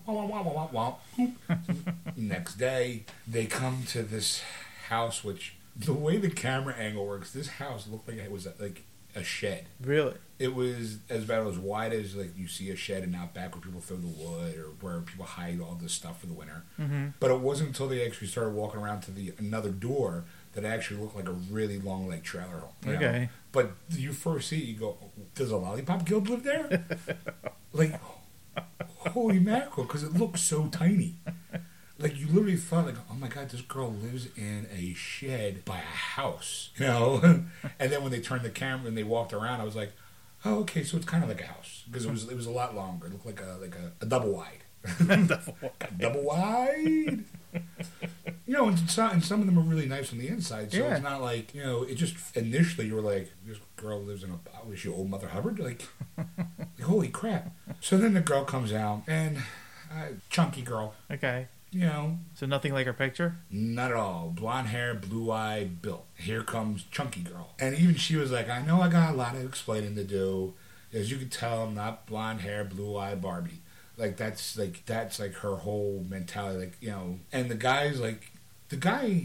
[2.17, 4.43] Next day, they come to this
[4.89, 8.85] house, which the way the camera angle works, this house looked like it was like
[9.15, 9.67] a shed.
[9.81, 10.15] Really?
[10.39, 13.63] It was as about as wide as like you see a shed in Outback where
[13.63, 16.65] people throw the wood or where people hide all this stuff for the winter.
[16.79, 17.09] Mm-hmm.
[17.19, 20.25] But it wasn't until they actually started walking around to the another door
[20.61, 22.73] that it actually looked like a really long like trailer home.
[22.85, 22.97] you know?
[22.97, 23.29] Okay.
[23.53, 24.97] But you first see it, you go,
[25.35, 26.85] "Does a lollipop guild live there?"
[27.73, 27.99] like,
[29.13, 31.15] holy mackerel, because it looks so tiny.
[31.99, 35.79] Like you literally thought, like, "Oh my god, this girl lives in a shed by
[35.79, 37.21] a house," you know.
[37.79, 39.93] and then when they turned the camera and they walked around, I was like,
[40.45, 42.51] "Oh, okay, so it's kind of like a house because it was it was a
[42.53, 43.07] lot longer.
[43.07, 44.63] It looked like a like a, a double wide."
[45.99, 47.25] Double wide.
[48.47, 50.73] You know, and some, and some of them are really nice on the inside.
[50.73, 50.95] So Yeah.
[50.95, 51.83] it's not like you know.
[51.83, 54.39] It just initially you were like, this girl lives in a
[54.69, 55.59] was she old Mother Hubbard?
[55.59, 55.87] Like,
[56.17, 57.55] like, holy crap!
[57.81, 59.39] So then the girl comes out and
[59.93, 60.95] uh, chunky girl.
[61.11, 61.49] Okay.
[61.71, 63.37] You know, So nothing like her picture?
[63.51, 64.33] not at all.
[64.35, 66.07] Blonde hair, blue eye, built.
[66.15, 67.51] Here comes chunky girl.
[67.59, 70.55] And even she was like, I know I got a lot of explaining to do.
[70.95, 73.61] As you can tell, I'm not blonde hair, blue eye Barbie.
[73.99, 76.59] Like that's like that's like her whole mentality.
[76.61, 78.31] Like you know, and the guy's like,
[78.69, 79.25] the guy.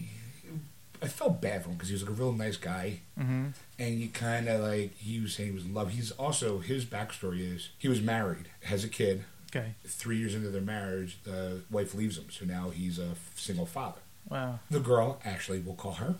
[1.01, 3.47] I felt bad for him because he was like a real nice guy, Mm-hmm.
[3.77, 5.89] and you kind of like he was saying he was in love.
[5.91, 9.25] He's also his backstory is he was married, has a kid.
[9.53, 9.73] Okay.
[9.85, 13.99] Three years into their marriage, the wife leaves him, so now he's a single father.
[14.29, 14.59] Wow.
[14.71, 16.15] The girl, actually, we'll call her,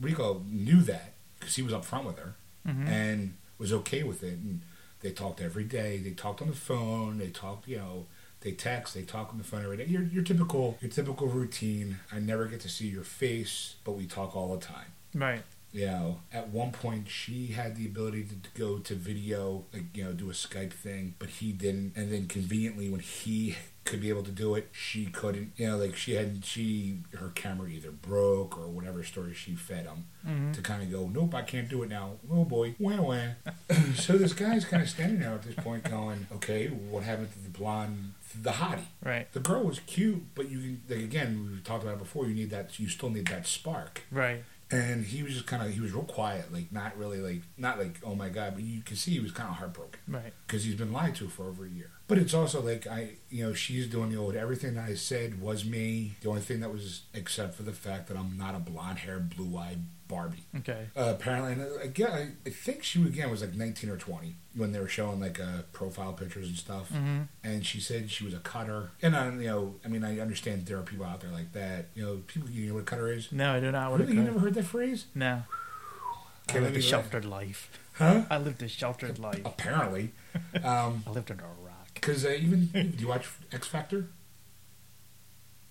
[0.00, 2.34] Rico knew that because he was up front with her
[2.66, 2.86] Mm-hmm.
[2.86, 4.34] and was okay with it.
[4.38, 4.60] And
[5.00, 5.98] they talked every day.
[5.98, 7.18] They talked on the phone.
[7.18, 8.06] They talked, you know,
[8.40, 8.94] they text.
[8.94, 9.86] They talk on the phone every day.
[9.86, 11.98] Your, your typical, your typical routine.
[12.12, 14.92] I never get to see your face, but we talk all the time.
[15.14, 15.42] Right.
[15.70, 20.04] You know, at one point she had the ability to go to video, like you
[20.04, 21.92] know, do a Skype thing, but he didn't.
[21.94, 23.56] And then conveniently, when he
[23.88, 25.52] could be able to do it, she couldn't.
[25.56, 29.86] You know, like she had she her camera either broke or whatever story she fed
[29.86, 30.52] him Mm-hmm.
[30.52, 32.14] to kind of go, nope, I can't do it now.
[32.30, 33.28] Oh boy, wah wah.
[33.94, 37.38] so this guy's kind of standing there at this point, going, okay, what happened to
[37.38, 38.82] the blonde, the hottie?
[39.02, 39.32] Right.
[39.32, 42.26] The girl was cute, but you like again, we talked about it before.
[42.26, 42.78] You need that.
[42.78, 44.02] You still need that spark.
[44.10, 44.44] Right.
[44.70, 47.78] And he was just kind of he was real quiet, like not really like not
[47.78, 50.34] like oh my god, but you can see he was kind of heartbroken Right.
[50.46, 51.90] because he's been lied to for over a year.
[52.08, 55.64] But it's also like I, you know, she's doing the old everything I said was
[55.64, 56.12] me.
[56.22, 59.36] The only thing that was except for the fact that I'm not a blonde haired,
[59.36, 60.44] blue eyed Barbie.
[60.56, 60.86] Okay.
[60.96, 64.34] Uh, apparently, and uh, again, I, I think she again was like 19 or 20
[64.56, 66.90] when they were showing like uh, profile pictures and stuff.
[66.90, 67.22] Mm-hmm.
[67.44, 68.90] And she said she was a cutter.
[69.02, 71.88] And I, you know, I mean, I understand there are people out there like that.
[71.94, 73.30] You know, people, you know what a cutter is?
[73.30, 75.04] No, I do not Really, you never heard that phrase?
[75.14, 75.42] No.
[76.48, 77.70] Okay, I lived a sheltered life.
[77.92, 78.22] Huh?
[78.30, 79.42] I lived a sheltered life.
[79.44, 80.12] Apparently,
[80.64, 81.67] um, I lived under a.
[82.00, 84.08] because uh, even do you watch X Factor?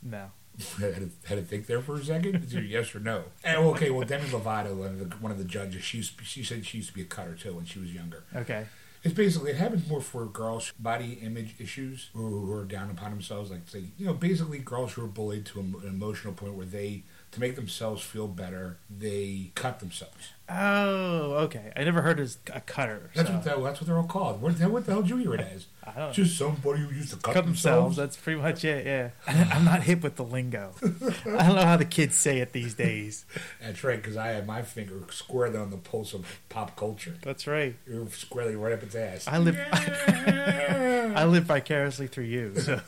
[0.02, 0.32] No.
[0.80, 2.36] had, to, had to think there for a second.
[2.36, 3.26] It's either yes or no.
[3.44, 6.66] And okay, well, Demi Lovato, one of the, one of the judges, she's she said
[6.66, 8.24] she used to be a cutter too when she was younger.
[8.36, 8.66] Okay.
[9.04, 13.12] It's basically it happens more for girls body image issues who, who are down upon
[13.12, 16.66] themselves, like say you know basically girls who are bullied to an emotional point where
[16.66, 20.32] they to make themselves feel better they cut themselves.
[20.50, 21.74] Oh, okay.
[21.76, 23.10] I never heard as a cutter.
[23.14, 23.36] That's so.
[23.36, 24.42] what that, that's what they're all called.
[24.42, 25.68] What, the- what the hell hear it as?
[25.84, 27.96] I don't Just somebody who used to cut, cut themselves.
[27.96, 27.98] themselves.
[27.98, 28.86] That's pretty much it.
[28.86, 30.72] Yeah, I'm not hip with the lingo.
[30.84, 33.26] I don't know how the kids say it these days.
[33.62, 37.16] That's right, because I had my finger squarely on the pulse of pop culture.
[37.22, 37.76] That's right.
[37.88, 39.28] You're squarely right up its ass.
[39.28, 39.58] I live.
[39.72, 42.56] I live vicariously through you.
[42.60, 42.82] So.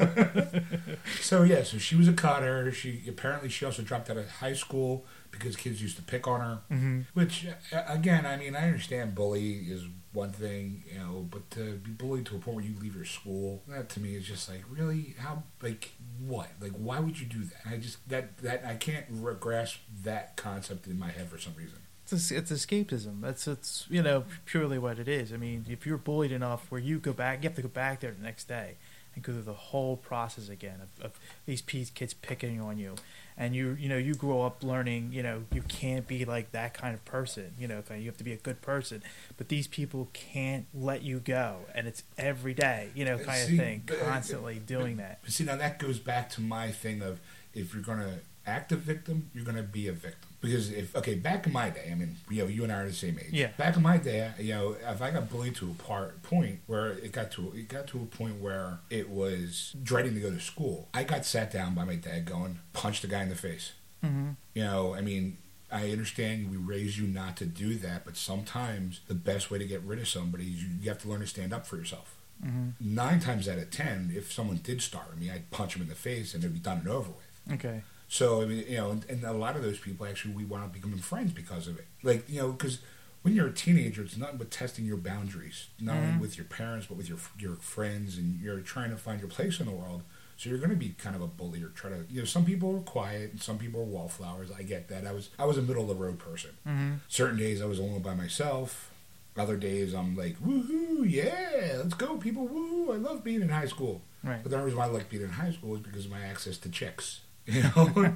[1.22, 2.72] So yeah, so she was a cutter.
[2.72, 6.42] She apparently she also dropped out of high school because kids used to pick on
[6.42, 6.60] her.
[6.72, 7.02] Mm-hmm.
[7.14, 11.92] Which again, I mean, I understand bully is one thing, you know, but to be
[11.92, 14.64] bullied to a point where you leave your school, that to me is just like
[14.70, 17.62] really how like what like why would you do that?
[17.70, 21.54] I just that that I can't re- grasp that concept in my head for some
[21.56, 21.80] reason.
[22.12, 23.22] It's, it's escapism.
[23.22, 25.32] That's it's you know purely what it is.
[25.32, 28.00] I mean, if you're bullied enough where you go back, you have to go back
[28.00, 28.78] there the next day
[29.20, 31.12] and go through the whole process again of, of
[31.46, 32.96] these kids picking on you,
[33.38, 36.74] and you you know you grow up learning you know you can't be like that
[36.74, 37.54] kind of person.
[37.60, 39.04] You know, you have to be a good person,
[39.38, 42.90] but these people can't let you go, and it's every day.
[42.96, 45.20] You know, kind see, of thing, but, uh, constantly doing that.
[45.22, 47.20] But see, now that goes back to my thing of
[47.54, 50.29] if you're going to act a victim, you're going to be a victim.
[50.42, 52.88] Because if, okay, back in my day, I mean, you know, you and I are
[52.88, 53.34] the same age.
[53.34, 53.50] Yeah.
[53.58, 56.92] Back in my day, you know, if I got bullied to a part, point where
[56.92, 60.40] it got to, it got to a point where it was dreading to go to
[60.40, 63.74] school, I got sat down by my dad going, punch the guy in the face.
[64.04, 64.30] Mm-hmm.
[64.54, 65.38] You know, I mean,
[65.72, 69.66] I understand we raise you not to do that, but sometimes the best way to
[69.66, 72.16] get rid of somebody is you, you have to learn to stand up for yourself
[72.42, 75.90] hmm nine times out of ten, if someone did start me, I'd punch them in
[75.90, 77.54] the face and it'd be done and over with.
[77.54, 77.82] Okay.
[78.12, 80.64] So I mean, you know, and, and a lot of those people actually we wound
[80.66, 81.86] up becoming friends because of it.
[82.04, 82.80] Like you know, because
[83.22, 86.08] when you're a teenager, it's nothing but testing your boundaries, not Mhm.
[86.08, 89.30] only with your parents but with your your friends, and you're trying to find your
[89.30, 90.02] place in the world.
[90.38, 92.46] So you're going to be kind of a bully or try to, you know, some
[92.46, 94.50] people are quiet and some people are wallflowers.
[94.58, 95.06] I get that.
[95.06, 96.52] I was I was a middle of the road person.
[96.66, 96.94] Mm-hmm.
[97.10, 98.90] Certain days I was alone by myself.
[99.38, 102.92] Other days I'm like, woohoo, yeah, let's go, people, woo!
[102.92, 104.02] I love being in high school.
[104.24, 104.42] Right.
[104.42, 106.22] But the only reason why I like being in high school is because of my
[106.22, 107.20] access to chicks.
[107.54, 108.14] You know,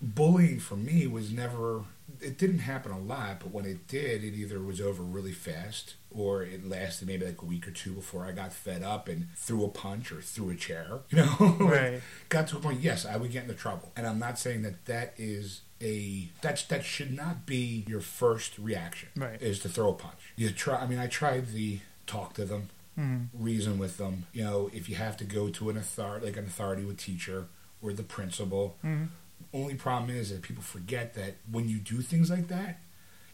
[0.00, 1.82] bullying for me was never.
[2.20, 5.94] It didn't happen a lot, but when it did, it either was over really fast
[6.10, 9.28] or it lasted maybe like a week or two before I got fed up and
[9.36, 10.98] threw a punch or threw a chair.
[11.10, 12.00] You know, Like, Right.
[12.28, 12.80] got to a point.
[12.80, 16.64] Yes, I would get into trouble, and I'm not saying that that is a that's
[16.64, 19.08] that should not be your first reaction.
[19.16, 19.40] Right.
[19.40, 20.34] Is to throw a punch.
[20.36, 20.76] You try.
[20.76, 23.42] I mean, I tried the talk to them Mm-hmm.
[23.42, 24.26] reason with them.
[24.34, 27.46] You know, if you have to go to an authority, like an authority with teacher
[27.82, 28.76] or the principal.
[28.84, 29.04] Mm-hmm.
[29.52, 32.80] Only problem is that people forget that when you do things like that,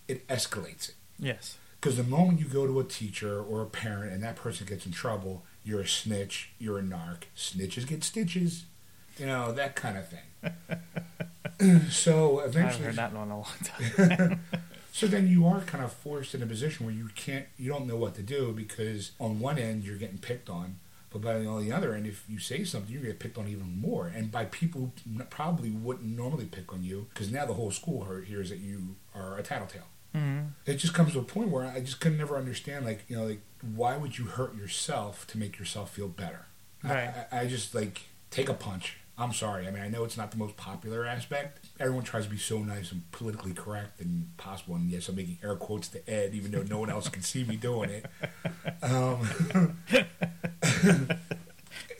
[0.09, 0.95] it escalates it.
[1.19, 1.59] Yes.
[1.81, 4.87] Because the moment you go to a teacher or a parent and that person gets
[4.87, 7.25] in trouble, you're a snitch, you're a narc.
[7.37, 8.65] Snitches get stitches,
[9.19, 11.89] you know that kind of thing.
[11.91, 14.41] so eventually, I haven't heard that in a long time.
[14.93, 17.87] so then you are kind of forced in a position where you can't, you don't
[17.87, 20.79] know what to do because on one end you're getting picked on,
[21.18, 23.81] but by on the other end, if you say something, you get picked on even
[23.81, 27.70] more, and by people who probably wouldn't normally pick on you because now the whole
[27.70, 29.88] school hear- hears that you are a tattletale.
[30.14, 30.46] mm-hmm.
[30.66, 33.24] It just comes to a point where I just could never understand, like you know,
[33.26, 33.40] like
[33.74, 36.46] why would you hurt yourself to make yourself feel better?
[36.85, 37.14] I- Right.
[37.33, 38.98] I, I just like take a punch.
[39.18, 39.66] I'm sorry.
[39.66, 41.64] I mean, I know it's not the most popular aspect.
[41.81, 44.74] Everyone tries to be so nice and politically correct and possible.
[44.74, 47.42] And yes, I'm making air quotes to Ed, even though no one else can see
[47.42, 48.05] me doing it.
[48.83, 49.26] Um,
[50.85, 51.09] and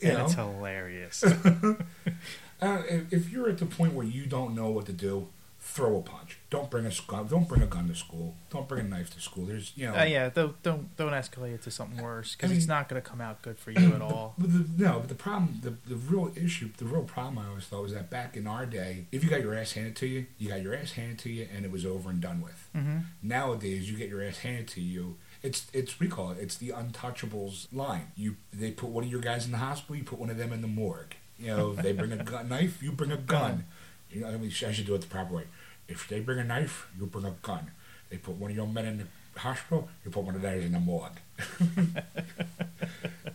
[0.03, 1.23] know, it's hilarious.
[2.61, 5.27] uh, if, if you're at the point where you don't know what to do,
[5.59, 6.37] throw a punch.
[6.49, 7.27] Don't bring a gun.
[7.27, 8.33] Don't bring a gun to school.
[8.49, 9.45] Don't bring a knife to school.
[9.45, 12.51] There's, you know, Uh, yeah, don't don't don't escalate it to something worse because I
[12.51, 14.33] mean- it's not going to come out good for you at all.
[14.37, 17.65] But the, no, but the problem, the, the real issue, the real problem I always
[17.65, 20.25] thought was that back in our day, if you got your ass handed to you,
[20.37, 22.69] you got your ass handed to you, and it was over and done with.
[22.73, 25.17] hmm Nowadays, you get your ass handed to you.
[25.43, 26.31] It's it's recall.
[26.31, 28.11] It's the untouchables line.
[28.15, 29.95] You they put one of your guys in the hospital.
[29.95, 31.15] You put one of them in the morgue.
[31.39, 32.81] You know, they bring a gun, knife.
[32.81, 33.65] You bring a gun.
[34.11, 35.43] You know, I mean, I should do it the proper way.
[35.87, 37.71] If they bring a knife, you bring a gun.
[38.09, 39.89] They put one of your men in the hospital.
[40.03, 41.19] You put one of theirs in the morgue.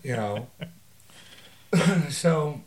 [0.02, 0.48] you know.
[2.10, 2.60] so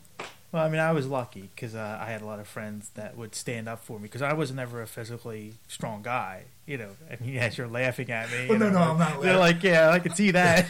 [0.52, 3.16] Well, I mean, I was lucky because uh, I had a lot of friends that
[3.16, 6.44] would stand up for me because I was never a physically strong guy.
[6.66, 8.46] You know, I mean, yes, you're laughing at me.
[8.48, 9.56] Well, you no, know, no, I'm not They're laughing.
[9.56, 10.66] like, yeah, I can see that.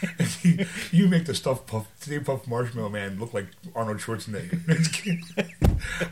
[0.92, 5.08] you make the stuff puff, Stay Puft Marshmallow Man look like Arnold Schwarzenegger.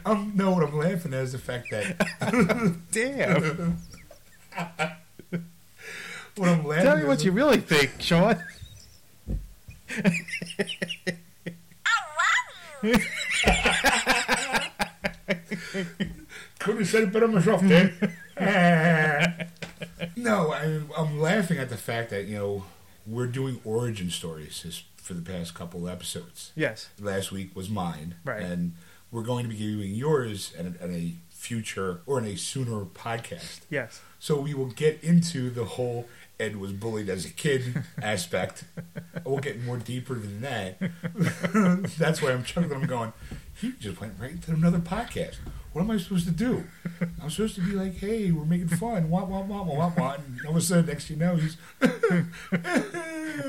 [0.07, 1.97] um, no, what I'm laughing at is the fact that
[2.91, 3.79] Damn.
[6.37, 6.85] what I'm laughing.
[6.85, 8.43] Tell me what you really think, Sean.
[9.89, 10.13] I
[12.83, 12.97] love you.
[16.67, 17.93] Couldn't have said it better myself, Dad.
[20.17, 22.65] no, I, I'm laughing at the fact that you know
[23.07, 26.51] we're doing origin stories as for the past couple episodes.
[26.57, 26.91] Yes.
[26.99, 28.43] Last week was mine, Right.
[28.43, 28.75] And
[29.13, 32.85] we're going to be giving yours at a, at a future or in a sooner
[32.85, 33.61] podcast.
[33.71, 34.01] Yes.
[34.19, 36.09] So we will get into the whole
[36.41, 38.65] Ed was bullied as a kid aspect.
[39.25, 40.79] we'll get more deeper than that.
[41.99, 42.83] That's why I'm chuckling.
[42.83, 43.13] I'm going.
[43.61, 45.37] He just went right into another podcast.
[45.73, 46.65] What am I supposed to do?
[47.23, 50.19] I'm supposed to be like, "Hey, we're making fun." What, what, what, what, what?
[50.21, 51.57] And all of a sudden, next thing you know, he's.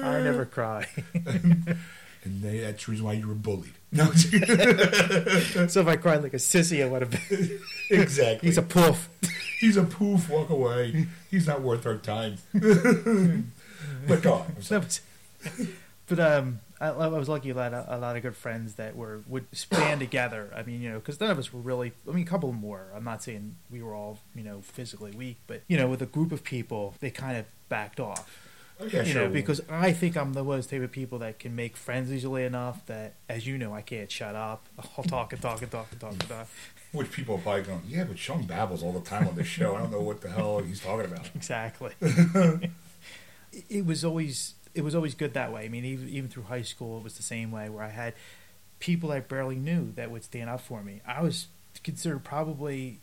[0.04, 0.88] I never cry.
[1.16, 3.74] And they, that's the reason why you were bullied.
[3.94, 7.60] No, so if I cried like a sissy, I would have been.
[7.90, 8.50] exactly.
[8.50, 9.10] He's a poof.
[9.60, 10.30] He's a poof.
[10.30, 11.08] Walk away.
[11.32, 12.38] He's not worth our time.
[12.54, 14.54] but go on.
[14.58, 14.82] I'm sorry.
[14.82, 15.68] That was,
[16.08, 17.50] but um, I, I was lucky.
[17.50, 20.52] A lot, of, a lot of good friends that were would span together.
[20.56, 21.94] I mean, you know, because none of us were really.
[22.08, 22.92] I mean, a couple more.
[22.96, 26.06] I'm not saying we were all, you know, physically weak, but you know, with a
[26.06, 28.30] group of people, they kind of backed off.
[28.80, 29.24] Oh, yeah, you sure.
[29.24, 32.44] know, because I think I'm the worst type of people that can make friends easily
[32.44, 34.68] enough that, as you know, I can't shut up.
[34.98, 36.48] I'll talk and talk and talk and talk and talk.
[36.92, 39.76] Which people are probably going, yeah, but Sean babbles all the time on this show.
[39.76, 41.30] I don't know what the hell he's talking about.
[41.36, 41.92] Exactly.
[42.02, 42.70] it,
[43.70, 45.66] it was always it was always good that way.
[45.66, 48.14] I mean, even even through high school, it was the same way where I had
[48.80, 51.02] people I barely knew that would stand up for me.
[51.06, 51.48] I was
[51.84, 53.00] considered probably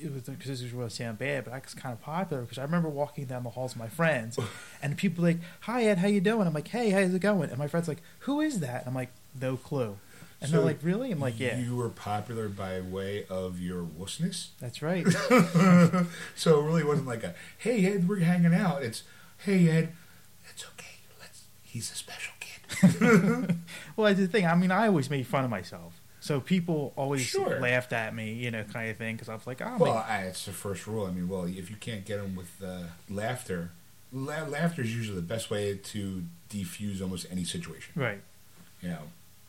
[0.00, 2.58] it was because this was really sound bad, but I was kind of popular because
[2.58, 4.38] I remember walking down the halls with my friends,
[4.82, 7.58] and people like, "Hi Ed, how you doing?" I'm like, "Hey, how's it going?" And
[7.58, 9.96] my friends like, "Who is that?" And I'm like, "No clue."
[10.38, 13.82] And So they're like, "Really?" I'm like, "Yeah, You were popular by way of your
[13.84, 14.48] wussness.
[14.60, 15.06] that's right."
[16.36, 18.82] so it really wasn't like a, hey, Ed, we're hanging out.
[18.82, 19.02] It's,
[19.38, 19.94] hey, Ed,
[20.50, 20.85] it's okay.
[21.76, 23.56] He's a special kid.
[23.96, 24.46] Well, that's the thing.
[24.46, 26.00] I mean, I always made fun of myself.
[26.20, 27.60] So people always Sure.
[27.60, 30.04] laughed at me, you know, kind of thing, because I was like, oh, Well.
[30.08, 31.06] I, it's the first rule.
[31.06, 33.70] I mean, well, if you can't get them with uh, laughter,
[34.12, 37.92] la- laughter is usually the best way to defuse almost any situation.
[37.94, 38.22] right.
[38.82, 39.02] You know,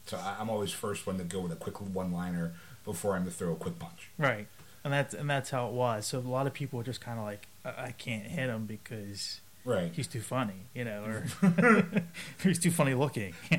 [0.06, 2.54] so I, I'm always first one to go with a quick one-liner
[2.86, 4.10] before I'm to throw a quick punch.
[4.18, 4.48] Right.
[4.84, 6.06] And that's and that's how it was.
[6.08, 8.66] So a lot of people were just kind of like, I, I can't hit him
[8.66, 9.92] because Right.
[9.94, 11.26] he's too funny, you know, or
[12.42, 13.34] he's too funny looking.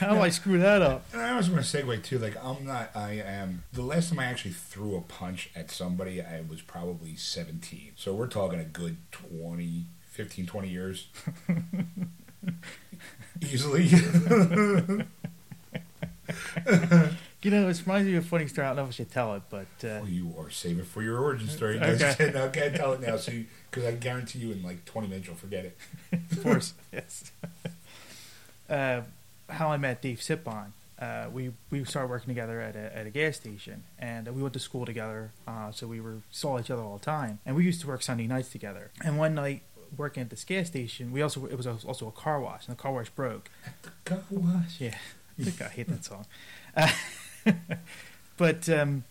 [0.00, 1.06] how do I screw that up?
[1.12, 2.18] And I was going to segue too.
[2.18, 2.90] Like, I'm not.
[2.96, 3.62] I am.
[3.72, 7.92] The last time I actually threw a punch at somebody, I was probably 17.
[7.94, 11.06] So we're talking a good 20, 15, 20 years.
[13.40, 13.88] Easily.
[17.42, 18.66] You know, it reminds me of a funny story.
[18.66, 21.02] I don't know if I should tell it, but uh, well, you are saving for
[21.02, 21.78] your origin story.
[21.80, 22.32] Okay.
[22.42, 23.16] Okay, tell it now.
[23.16, 23.32] So,
[23.70, 25.76] because I guarantee you, in like 20 minutes, you'll forget it.
[26.30, 27.32] of course, yes.
[28.70, 29.00] uh,
[29.48, 30.66] how I met Dave Sipon.
[31.00, 34.54] Uh, we we started working together at a, at a gas station, and we went
[34.54, 35.32] to school together.
[35.48, 38.02] Uh, so we were saw each other all the time, and we used to work
[38.02, 38.92] Sunday nights together.
[39.04, 39.62] And one night,
[39.96, 42.80] working at this gas station, we also it was also a car wash, and the
[42.80, 43.50] car wash broke.
[44.04, 44.80] Car wash.
[44.80, 44.94] Yeah,
[45.40, 46.24] I think I hate that song.
[48.36, 49.04] But um,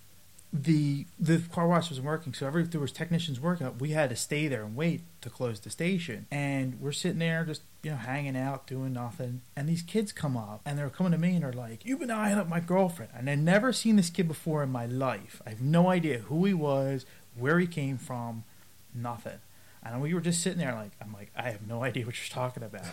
[0.52, 3.78] the the car wash wasn't working, so every there was technicians working.
[3.78, 7.46] We had to stay there and wait to close the station, and we're sitting there
[7.46, 9.42] just you know hanging out, doing nothing.
[9.56, 12.12] And these kids come up, and they're coming to me, and they're like, "You've been
[12.12, 15.42] eyeing up my girlfriend," and I've never seen this kid before in my life.
[15.46, 17.06] I have no idea who he was,
[17.38, 18.44] where he came from,
[18.94, 19.40] nothing.
[19.84, 22.36] And we were just sitting there, like I'm like, I have no idea what you're
[22.36, 22.86] talking about.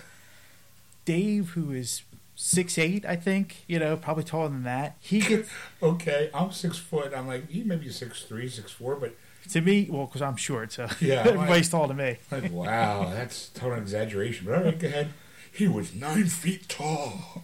[1.05, 2.03] Dave, who is
[2.41, 4.97] six eight, I think, you know, probably taller than that.
[5.01, 5.51] He gets
[5.83, 7.13] Okay, I'm six foot.
[7.15, 9.17] I'm like, he may be six three, six four, but
[9.51, 12.19] to me, well, because I'm short, so Yeah, everybody's tall to me.
[12.31, 14.47] like, wow, that's total exaggeration.
[14.47, 15.09] But all right, go ahead.
[15.51, 17.43] He was nine feet tall.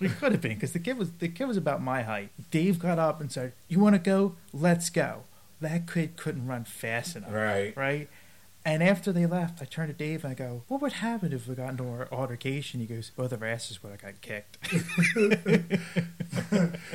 [0.00, 2.30] He could have been because the kid was the kid was about my height.
[2.50, 4.34] Dave got up and said, "You want to go?
[4.52, 5.24] Let's go."
[5.60, 7.76] That kid couldn't run fast enough, Right.
[7.76, 8.08] right?
[8.62, 11.48] And after they left, I turned to Dave and I go, "What would happen if
[11.48, 14.58] we got into an altercation?" He goes, "Both of our asses would have got kicked."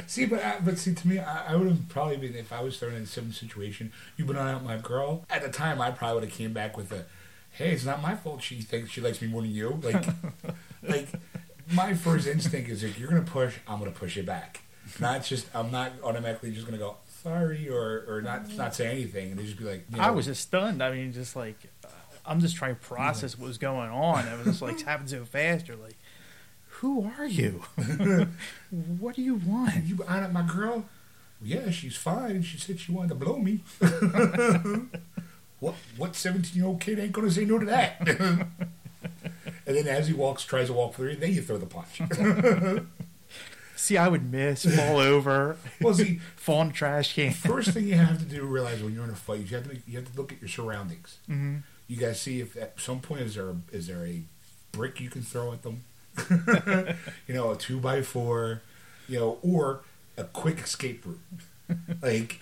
[0.08, 2.62] See, but I, but see, to me, I, I would have probably been if I
[2.62, 3.92] was thrown in a similar situation.
[4.16, 5.26] You've been on out my girl.
[5.30, 7.06] At the time, I probably would have came back with a,
[7.52, 8.44] "Hey, it's not my fault.
[8.44, 10.06] She thinks she likes me more than you." Like,
[10.84, 11.08] like
[11.74, 14.62] my first instinct is if you're gonna push, I'm gonna push it back.
[15.00, 19.32] Not just I'm not automatically just gonna go sorry or or not not say anything
[19.32, 19.86] and they just be like.
[19.90, 20.82] You know, I was just stunned.
[20.82, 21.90] I mean, just like uh,
[22.26, 24.28] I'm just trying to process what was going on.
[24.28, 25.68] It was just like happened so fast.
[25.68, 25.98] You're like,
[26.68, 27.64] who are you?
[29.00, 29.84] what do you want?
[29.86, 30.86] You on at my girl?
[31.42, 32.44] Yeah, she's fine.
[32.44, 33.64] She said she wanted to blow me.
[35.60, 37.98] what what seventeen year old kid ain't gonna say no to that?
[38.08, 38.48] and
[39.66, 42.02] then as he walks, tries to walk through, then you throw the punch.
[43.76, 47.34] See, I would miss, fall over, well, see, fall in the trash can.
[47.34, 49.78] first thing you have to do realize when you're in a fight, you have to
[49.88, 51.18] you have to look at your surroundings.
[51.28, 51.58] hmm
[51.88, 54.22] You got to see if at some point is there a, is there a
[54.72, 55.84] brick you can throw at them?
[57.28, 58.62] you know, a two by four,
[59.08, 59.82] you know, or
[60.18, 61.20] a quick escape route.
[62.02, 62.40] like,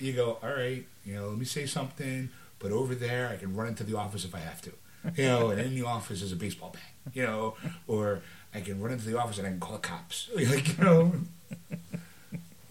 [0.00, 2.28] you go, all right, you know, let me say something,
[2.58, 4.72] but over there I can run into the office if I have to.
[5.16, 7.54] You know, and in the office is a baseball bat, you know,
[7.86, 8.20] or
[8.54, 10.30] I can run into the office and I can call the cops.
[10.34, 11.12] Like, you know.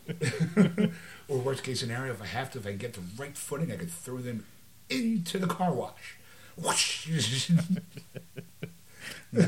[1.27, 3.75] or worst case scenario, if I have to, if I get the right footing, I
[3.75, 4.45] could throw them
[4.89, 6.17] into the car wash.
[6.55, 7.49] Whoosh.
[9.31, 9.43] no,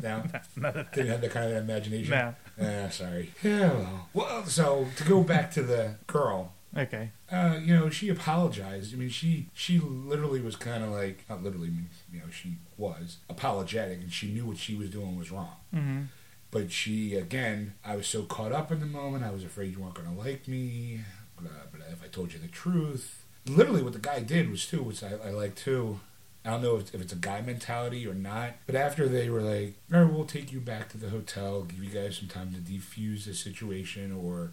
[0.00, 2.10] of didn't have that kind of imagination.
[2.10, 2.34] No.
[2.60, 3.32] Ah, sorry.
[3.42, 4.08] Yeah, well.
[4.14, 7.10] well, so to go back to the girl, Okay.
[7.32, 8.94] uh, you know, she apologized.
[8.94, 12.30] I mean, she she literally was kind of like not literally, I mean, you know,
[12.30, 15.56] she was apologetic, and she knew what she was doing was wrong.
[15.74, 16.02] Mm-hmm.
[16.50, 19.24] But she, again, I was so caught up in the moment.
[19.24, 21.00] I was afraid you weren't going to like me.
[21.36, 24.66] But, uh, but if I told you the truth, literally what the guy did was
[24.66, 26.00] too, which I, I like too.
[26.44, 28.54] I don't know if, if it's a guy mentality or not.
[28.66, 31.84] But after they were like, all right, we'll take you back to the hotel, give
[31.84, 34.50] you guys some time to defuse the situation or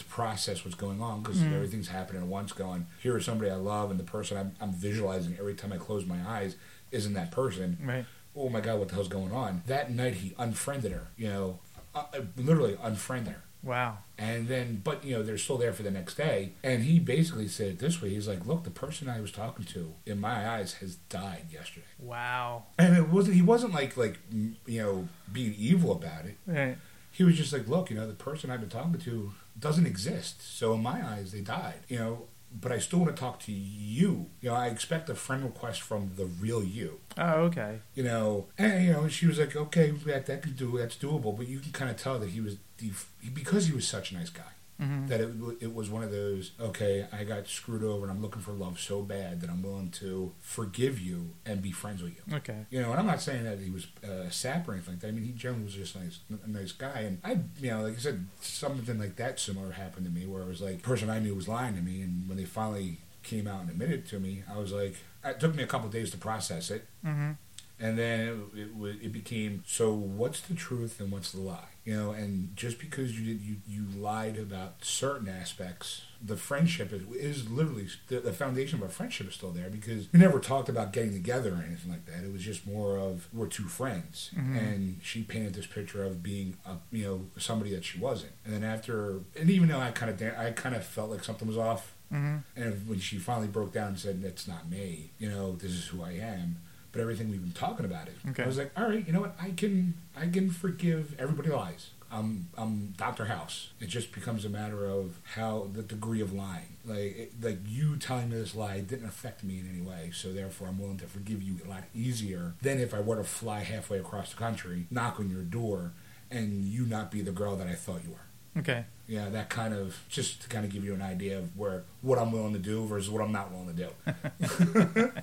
[0.00, 1.52] to process what's going on because Mm.
[1.54, 2.52] everything's happening at once.
[2.52, 5.76] Going, here is somebody I love, and the person I'm, I'm visualizing every time I
[5.78, 6.56] close my eyes
[6.90, 8.04] isn't that person Right.
[8.36, 9.62] oh my god, what the hell's going on?
[9.66, 11.58] That night he unfriended her, you know,
[11.94, 13.42] uh, uh, literally unfriended her.
[13.62, 13.98] Wow.
[14.16, 16.52] And then, but you know, they're still there for the next day.
[16.64, 19.66] And he basically said it this way: He's like, "Look, the person I was talking
[19.66, 22.64] to, in my eyes, has died yesterday." Wow.
[22.78, 23.36] And it wasn't.
[23.36, 26.38] He wasn't like like you know being evil about it.
[26.46, 26.78] Right.
[27.12, 30.42] He was just like, "Look, you know, the person I've been talking to doesn't exist.
[30.56, 31.80] So in my eyes, they died.
[31.88, 32.22] You know."
[32.52, 34.26] But I still want to talk to you.
[34.40, 37.78] You know, I expect a friend request from the real you Oh, okay.
[37.94, 41.36] you know, and you know, she was like, okay, that that could do, that's doable,
[41.36, 44.14] but you can kind of tell that he was def- because he was such a
[44.16, 44.42] nice guy
[44.80, 45.08] Mm-hmm.
[45.08, 48.40] that it it was one of those, okay, I got screwed over and I'm looking
[48.40, 52.36] for love so bad that I'm willing to forgive you and be friends with you.
[52.36, 52.64] Okay.
[52.70, 55.00] You know, and I'm not saying that he was uh, a sap or anything like
[55.00, 55.08] that.
[55.08, 57.00] I mean, he generally was just a nice, a nice guy.
[57.00, 60.42] And I, you know, like I said, something like that similar happened to me where
[60.42, 62.00] I was like, the person I knew was lying to me.
[62.00, 65.54] And when they finally came out and admitted to me, I was like, it took
[65.54, 66.86] me a couple of days to process it.
[67.04, 67.32] Mm-hmm.
[67.78, 69.92] And then it, it, it became so.
[69.92, 71.68] What's the truth and what's the lie?
[71.90, 76.92] You know, and just because you did you, you lied about certain aspects, the friendship
[76.92, 80.38] is, is literally the, the foundation of our friendship is still there because we never
[80.38, 82.22] talked about getting together or anything like that.
[82.22, 84.56] It was just more of we're two friends, Mhm.
[84.56, 88.34] and she painted this picture of being a you know somebody that she wasn't.
[88.44, 91.48] And then after, and even though I kind of I kind of felt like something
[91.48, 92.36] was off, Mm-hmm.
[92.60, 95.86] and when she finally broke down and said, "That's not me," you know, this is
[95.86, 96.58] who I am.
[96.92, 98.42] But everything we've been talking about it, Okay.
[98.42, 99.36] I was like, "All right, you know what?
[99.40, 101.90] I can, I can forgive everybody lies.
[102.12, 103.70] I'm, I'm Doctor House.
[103.78, 106.76] It just becomes a matter of how the degree of lying.
[106.84, 110.32] Like, it, like you telling me this lie didn't affect me in any way, so
[110.32, 113.60] therefore I'm willing to forgive you a lot easier than if I were to fly
[113.60, 115.92] halfway across the country, knock on your door,
[116.32, 118.84] and you not be the girl that I thought you were." Okay.
[119.06, 122.18] Yeah, that kind of just to kind of give you an idea of where what
[122.18, 125.12] I'm willing to do versus what I'm not willing to do.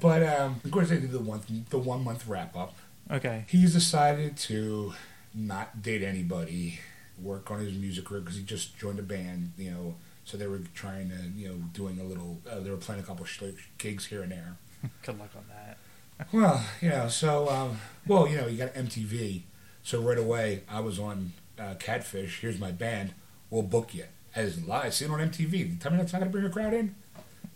[0.00, 1.40] but um, of course, they did the one
[1.70, 2.74] the one month wrap up.
[3.10, 3.44] Okay.
[3.48, 4.94] He's decided to
[5.34, 6.80] not date anybody,
[7.20, 9.52] work on his music career because he just joined a band.
[9.58, 9.94] You know,
[10.24, 12.40] so they were trying to you know doing a little.
[12.50, 13.42] Uh, they were playing a couple sh-
[13.78, 14.56] gigs here and there.
[15.02, 15.78] Good luck on that.
[16.32, 19.42] Well, you know, so um, well, you know, you got MTV,
[19.82, 22.40] so right away I was on uh, Catfish.
[22.40, 23.12] Here's my band.
[23.50, 24.04] We'll book you
[24.36, 24.94] as live.
[24.94, 25.80] Seen on MTV.
[25.80, 26.94] Tell me that's not going to bring a crowd in.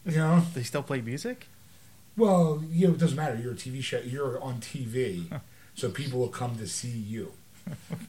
[0.07, 1.49] You know, They still play music?
[2.17, 3.37] well, you know, it doesn't matter.
[3.37, 3.99] You're a TV show.
[3.99, 5.41] You're on TV,
[5.75, 7.33] so people will come to see you.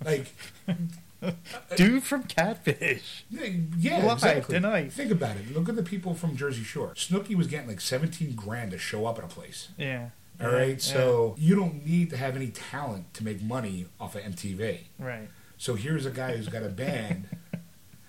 [0.05, 0.27] Like,
[1.75, 3.25] Dude from Catfish.
[3.29, 4.55] yeah, Live exactly.
[4.55, 4.93] tonight.
[4.93, 5.51] Think about it.
[5.53, 6.93] Look at the people from Jersey Shore.
[6.95, 9.69] Snooki was getting like 17 grand to show up at a place.
[9.77, 10.09] Yeah.
[10.39, 10.69] All right.
[10.69, 10.93] Yeah.
[10.93, 14.81] so you don't need to have any talent to make money off of MTV.
[14.99, 15.27] Right.
[15.57, 17.27] So here's a guy who's got a band.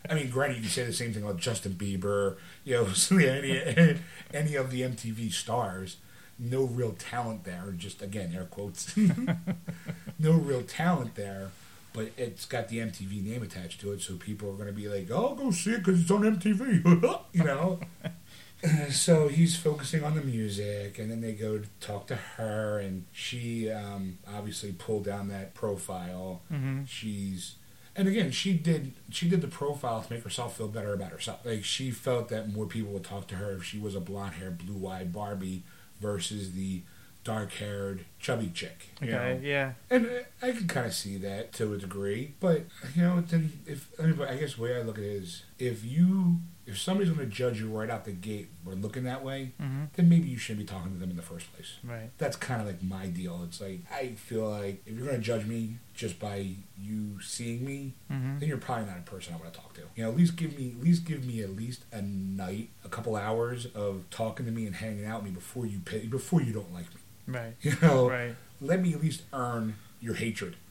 [0.09, 2.89] I mean, granted, you say the same thing about Justin Bieber, you know,
[3.19, 3.99] any
[4.33, 5.97] any of the MTV stars.
[6.39, 7.75] No real talent there.
[7.77, 8.97] Just again, air quotes.
[10.19, 11.51] no real talent there,
[11.93, 14.89] but it's got the MTV name attached to it, so people are going to be
[14.89, 16.85] like, "Oh, go see it because it's on MTV,"
[17.33, 17.81] you know.
[18.91, 23.05] so he's focusing on the music, and then they go to talk to her, and
[23.13, 26.43] she um, obviously pulled down that profile.
[26.53, 26.85] Mm-hmm.
[26.85, 27.57] She's
[27.99, 31.45] and again, she did she did the profile to make herself feel better about herself.
[31.45, 34.35] Like she felt that more people would talk to her if she was a blonde
[34.35, 35.65] haired, blue eyed Barbie
[36.01, 36.83] versus the
[37.25, 38.89] dark haired, chubby chick.
[39.03, 39.35] you Okay.
[39.35, 39.41] know?
[39.43, 39.73] Yeah.
[39.91, 40.09] And
[40.41, 42.63] I can kind of see that to a degree, but
[42.95, 45.11] you know, then if I, mean, but I guess the way I look at it
[45.11, 46.39] is, if you
[46.69, 49.85] if somebody's going to judge you right out the gate or looking that way, hmm
[49.95, 51.79] then maybe you shouldn't be talking to them in the first place.
[51.83, 52.11] Right.
[52.19, 53.41] That's kind of like my deal.
[53.45, 56.47] It's like I feel like if you're going to judge me just by
[56.79, 59.81] you seeing me, hmm then you're probably not a person I want to talk to.
[59.97, 62.89] You know, at least give me at least give me at least a night, a
[62.89, 66.41] couple hours of talking to me and hanging out with me before you pay, before
[66.43, 67.01] you don't like me.
[67.27, 67.55] Right.
[67.63, 68.35] You know, Right.
[68.61, 70.55] let me at least earn your hatred.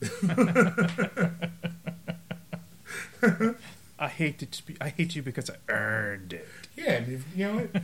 [3.98, 4.46] I hate to.
[4.80, 6.46] I hate you because I earned it.
[6.76, 7.82] Yeah, and if, you know what?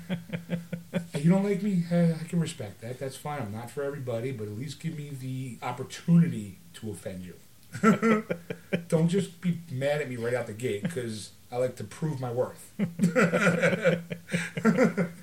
[1.25, 2.99] you don't like me, uh, I can respect that.
[3.01, 3.43] That's fine.
[3.43, 7.35] I'm not for everybody, but at least give me the opportunity to offend you.
[8.89, 12.21] don't just be mad at me right out the gate because I like to prove
[12.21, 12.71] my worth.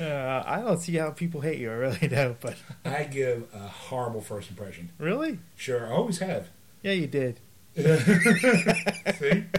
[0.00, 1.70] Uh, I don't see how people hate you.
[1.70, 2.40] I really don't.
[2.40, 4.90] But I give a horrible first impression.
[4.98, 6.48] really, Sure, I always have.
[6.82, 7.38] yeah, you did.
[9.18, 9.44] See?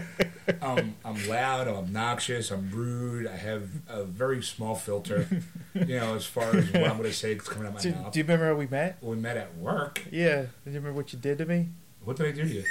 [0.60, 5.26] Um, I'm loud, I'm obnoxious, I'm rude, I have a very small filter,
[5.74, 7.92] you know, as far as what I'm going to say is coming out my Do,
[7.92, 8.12] mouth.
[8.12, 8.98] do you remember how we met?
[9.00, 10.42] We met at work, Yeah.
[10.42, 11.70] Do you remember what you did to me?
[12.04, 12.64] what did I do to you?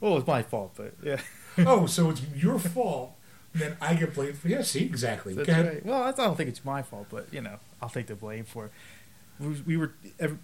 [0.00, 1.20] Well, it was my fault, but yeah,
[1.58, 3.12] oh, so it's your fault.
[3.54, 4.48] Then I get blamed for.
[4.48, 5.34] Yeah, see, exactly.
[5.34, 5.84] that's right.
[5.84, 8.66] Well, I don't think it's my fault, but you know, I'll take the blame for
[8.66, 8.72] it.
[9.40, 9.92] We, we were,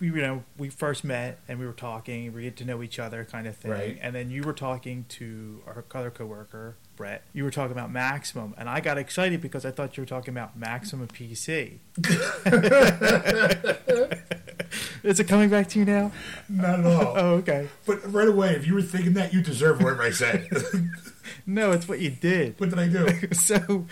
[0.00, 2.98] we, you know, we first met and we were talking, we get to know each
[2.98, 3.70] other, kind of thing.
[3.70, 3.98] Right.
[4.02, 7.22] And then you were talking to our other coworker, Brett.
[7.32, 10.34] You were talking about Maximum, and I got excited because I thought you were talking
[10.34, 11.78] about Maximum PC.
[15.02, 16.12] Is it coming back to you now?
[16.48, 17.14] Not at all.
[17.16, 17.68] Oh, okay.
[17.86, 20.48] But right away, if you were thinking that, you deserve whatever I said.
[21.46, 22.60] No, it's what you did.
[22.60, 23.28] what did I do?
[23.32, 23.86] so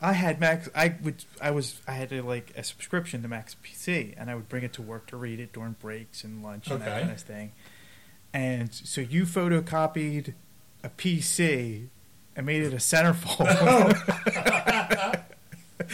[0.00, 0.68] I had Max.
[0.74, 1.24] I would.
[1.40, 1.80] I was.
[1.86, 4.82] I had a, like a subscription to Max PC, and I would bring it to
[4.82, 7.52] work to read it during breaks and lunch and that kind of thing.
[8.32, 10.34] And so you photocopied
[10.84, 11.86] a PC
[12.36, 13.48] and made it a centerfold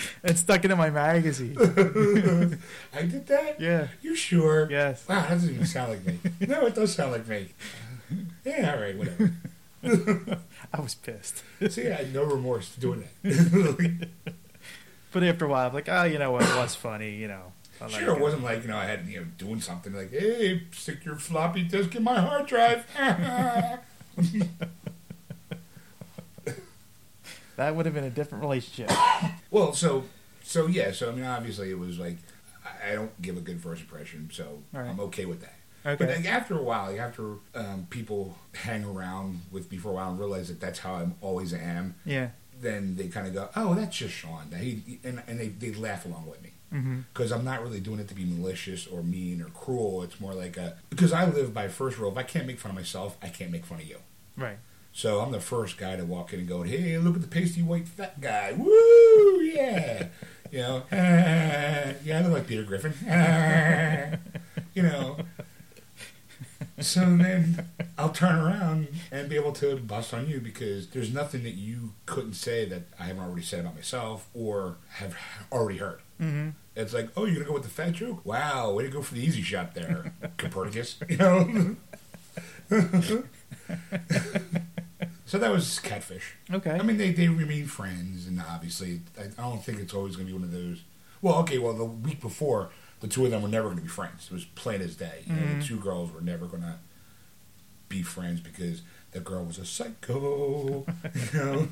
[0.25, 1.57] and stuck it in my magazine.
[2.95, 3.61] I did that?
[3.61, 3.89] Yeah.
[4.03, 4.69] You sure?
[4.71, 5.09] Yes.
[5.09, 6.19] Wow, that doesn't even sound like me.
[6.47, 7.49] No, it does sound like me.
[8.45, 9.33] Yeah, all right, whatever.
[10.73, 11.43] I was pissed.
[11.69, 14.09] See, I had no remorse doing that.
[15.13, 16.43] But after a while, I'm like, oh, you know what?
[16.43, 17.15] It was funny.
[17.15, 17.53] You know.
[17.81, 20.63] I sure, it wasn't like, you know, I had, you know, doing something like, hey,
[20.73, 22.85] stick your floppy disk in my hard drive.
[27.57, 28.91] That would have been a different relationship.
[29.51, 30.05] well, so,
[30.43, 32.17] so yeah, so, I mean, obviously it was like,
[32.65, 34.89] I- don't give a good first impression, so right.
[34.89, 35.55] I'm okay with that.
[35.87, 36.05] Okay.
[36.05, 40.19] But after a while, after um, people hang around with me for a while and
[40.19, 42.29] realize that that's how I always am, yeah.
[42.59, 46.07] then they kind of go, "Oh, that's just Sean." He and, and they, they laugh
[46.07, 46.53] along with me
[47.13, 50.03] because I'm not really doing it to be malicious or mean or cruel.
[50.03, 52.71] It's more like a because I live by first rule: if I can't make fun
[52.71, 53.99] of myself, I can't make fun of you.
[54.37, 54.59] Right.
[54.93, 57.61] So I'm the first guy to walk in and go, "Hey, look at the pasty
[57.63, 58.53] white fat guy!
[58.57, 60.09] Woo, yeah!"
[60.51, 62.95] You know, yeah, I look like Peter Griffin.
[64.75, 65.19] you know.
[66.81, 71.45] So then I'll turn around and be able to bust on you because there's nothing
[71.45, 75.17] that you couldn't say that I haven't already said about myself or have
[75.53, 76.01] already heard.
[76.19, 78.27] hmm It's like, oh, you're gonna go with the fat joke?
[78.27, 80.97] Wow, way to go for the easy shot there, Copernicus.
[81.09, 81.77] You know.
[85.27, 86.35] so that was catfish.
[86.53, 86.73] Okay.
[86.73, 90.27] I mean, they they remain friends, and obviously, I, I don't think it's always gonna
[90.27, 90.83] be one of those.
[91.23, 92.71] Well, okay, well, the week before,
[93.05, 94.29] the two of them were never gonna be friends.
[94.31, 95.25] It was plain as day.
[95.27, 95.61] You know, Mhm.
[95.61, 96.79] the two girls were never gonna
[97.91, 98.81] be friends because
[99.13, 100.87] the girl was a psycho.
[101.35, 101.69] You know.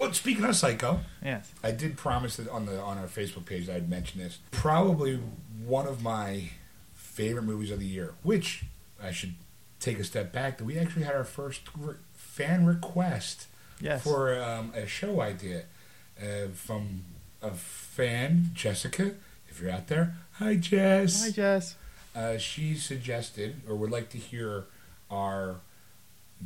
[0.00, 1.00] well, speaking of psycho.
[1.24, 1.52] yes.
[1.62, 4.38] I did promise that on the on our Facebook page I'd mention this.
[4.50, 5.20] Probably
[5.64, 6.50] one of my
[6.94, 8.64] favorite movies of the year, which
[9.00, 9.34] I should
[9.78, 10.58] take a step back.
[10.58, 13.46] That we actually had our first re- fan request
[13.80, 14.02] Yes.
[14.02, 15.66] for um, a show idea
[16.20, 17.04] uh, from
[17.40, 19.14] a fan, Jessica.
[19.58, 21.24] If you're out there, hi Jess.
[21.24, 21.74] Hi, Jess.
[22.14, 24.66] Uh, she suggested or would like to hear
[25.10, 25.56] our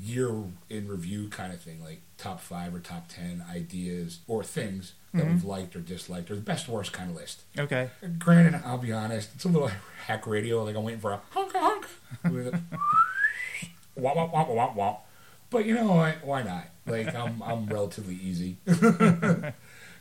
[0.00, 0.30] year
[0.70, 5.26] in review kind of thing, like top five or top ten ideas or things that
[5.26, 5.30] Mhm.
[5.30, 7.42] we've liked or disliked, or the best worst kind of list.
[7.58, 7.90] Okay.
[8.18, 9.70] Granted, I'll be honest, it's a little
[10.06, 11.86] hack radio, like I'm waiting for a honk honk
[12.30, 12.62] with a
[13.94, 14.96] wah wah wah wah wah.
[15.50, 16.24] But you know what?
[16.24, 16.64] Why not?
[16.86, 18.56] Like I'm I'm relatively easy.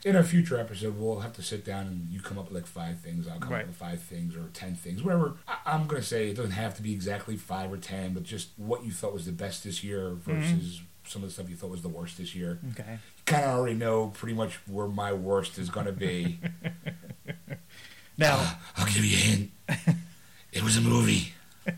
[0.03, 2.65] In a future episode, we'll have to sit down and you come up with like
[2.65, 3.27] five things.
[3.27, 3.61] I'll come Right.
[3.61, 5.33] up with five things or ten things, whatever.
[5.47, 8.49] I, I'm gonna say it doesn't have to be exactly five or ten, but just
[8.57, 10.39] what you thought was the best this year mm-hmm.
[10.41, 12.57] versus some of the stuff you thought was the worst this year.
[12.71, 12.93] Okay.
[12.93, 16.39] You kind of already know pretty much where my worst is gonna be.
[18.17, 19.51] Now, I'll give you a hint.
[20.51, 21.33] It was a movie.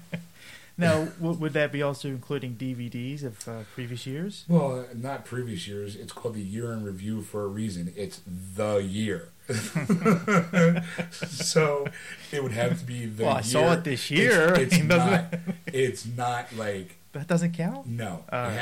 [0.78, 4.44] Now, w- would that be also including DVDs of uh, previous years?
[4.48, 5.96] Well, not previous years.
[5.96, 7.94] It's called the year in review for a reason.
[7.96, 8.22] It's
[8.56, 9.30] the year.
[11.12, 11.86] so
[12.32, 13.44] it would have to be the Well, I year.
[13.44, 14.54] saw it this year.
[14.56, 15.34] It's, it's doesn't.
[15.68, 17.88] It's not like That doesn't count.
[17.88, 18.24] no.
[18.32, 18.58] All it,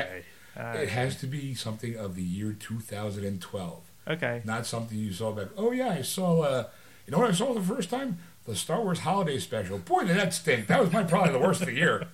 [0.56, 0.90] ha- All it right.
[0.90, 4.42] has to be something of the year 2012, Okay.
[4.46, 5.48] not something you saw back.
[5.58, 6.42] Oh yeah, I saw.
[6.42, 6.64] Uh,
[7.08, 8.18] you know what I saw the first time?
[8.46, 9.78] The Star Wars Holiday Special.
[9.78, 10.68] Boy, did that stink!
[10.68, 12.08] That was my probably the worst of the year.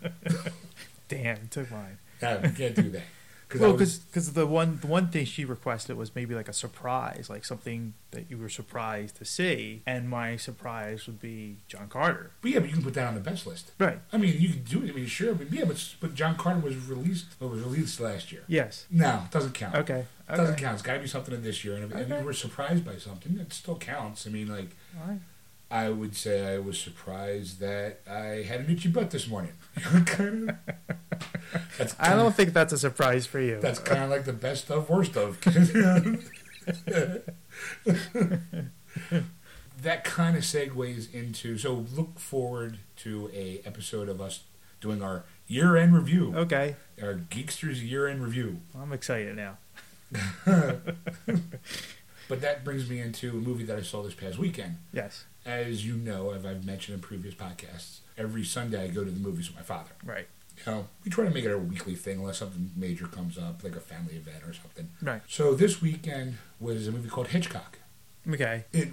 [1.07, 1.97] Damn, it took mine.
[2.21, 3.03] Yeah, can't do that.
[3.49, 7.27] Cause Well, because the one the one thing she requested was maybe like a surprise,
[7.29, 12.31] like something that you were surprised to see, and my surprise would be John Carter.
[12.41, 13.71] but yeah, but you can put that on the best list.
[13.79, 13.99] Right.
[14.11, 14.89] I mean, you can do it.
[14.89, 17.27] I mean, sure, but yeah, but, but John Carter was released.
[17.39, 18.43] It was released last year.
[18.47, 18.85] Yes.
[18.91, 19.75] No, it doesn't count.
[19.75, 20.05] Okay.
[20.29, 20.73] It doesn't count.
[20.73, 21.75] It's got to be something in this year.
[21.75, 22.19] And if, if Okay.
[22.19, 24.27] you were surprised by something, it still counts.
[24.27, 25.19] I mean, like, All right.
[25.69, 29.51] I would say I was surprised that I had an itchy butt this morning.
[30.05, 30.55] kind of.
[31.77, 33.59] That's I don't think that's a surprise for you.
[33.59, 35.39] That's kind of like the best of, worst of.
[39.81, 41.57] that kind of segues into.
[41.57, 44.43] So look forward to a episode of us
[44.79, 46.33] doing our year-end review.
[46.35, 46.75] okay.
[47.01, 48.61] Our Geeksters year-end review.
[48.77, 49.57] I'm excited now.
[52.27, 54.77] But that brings me into a movie that I saw this past weekend.
[54.91, 55.25] Yes.
[55.47, 59.19] As you know, as I've mentioned in previous podcasts, every Sunday I go to the
[59.19, 59.91] movies with my father.
[60.03, 60.27] Right.
[60.65, 63.63] You know, we try to make it a weekly thing unless something major comes up,
[63.63, 64.89] like a family event or something.
[65.01, 65.21] Right.
[65.27, 67.77] So this weekend was a movie called Hitchcock.
[68.29, 68.65] Okay.
[68.73, 68.89] It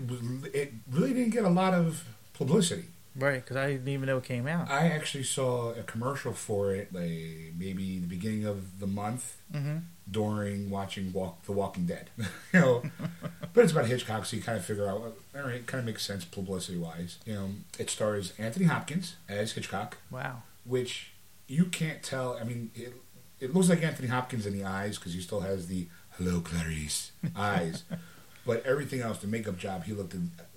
[0.52, 2.84] it really didn't get a lot of publicity.
[3.16, 3.42] Right.
[3.42, 4.70] Because I didn't even know it came out.
[4.70, 9.78] I actually saw a commercial for it, like maybe the beginning of the month Mm-hmm.
[10.10, 12.10] During watching Walk The Walking Dead.
[12.18, 12.26] you
[12.60, 12.82] know,
[13.54, 14.96] but it's about Hitchcock, so you kind of figure out,
[15.34, 17.18] all right, it kind of makes sense publicity wise.
[17.24, 20.42] You know, it stars Anthony Hopkins as Hitchcock, Wow.
[20.64, 21.12] which
[21.48, 22.38] you can't tell.
[22.40, 22.94] I mean, it,
[23.40, 25.86] it looks like Anthony Hopkins in the eyes because he still has the
[26.18, 27.84] "Hello, Clarice" eyes,
[28.46, 30.14] but everything else, the makeup job, he looked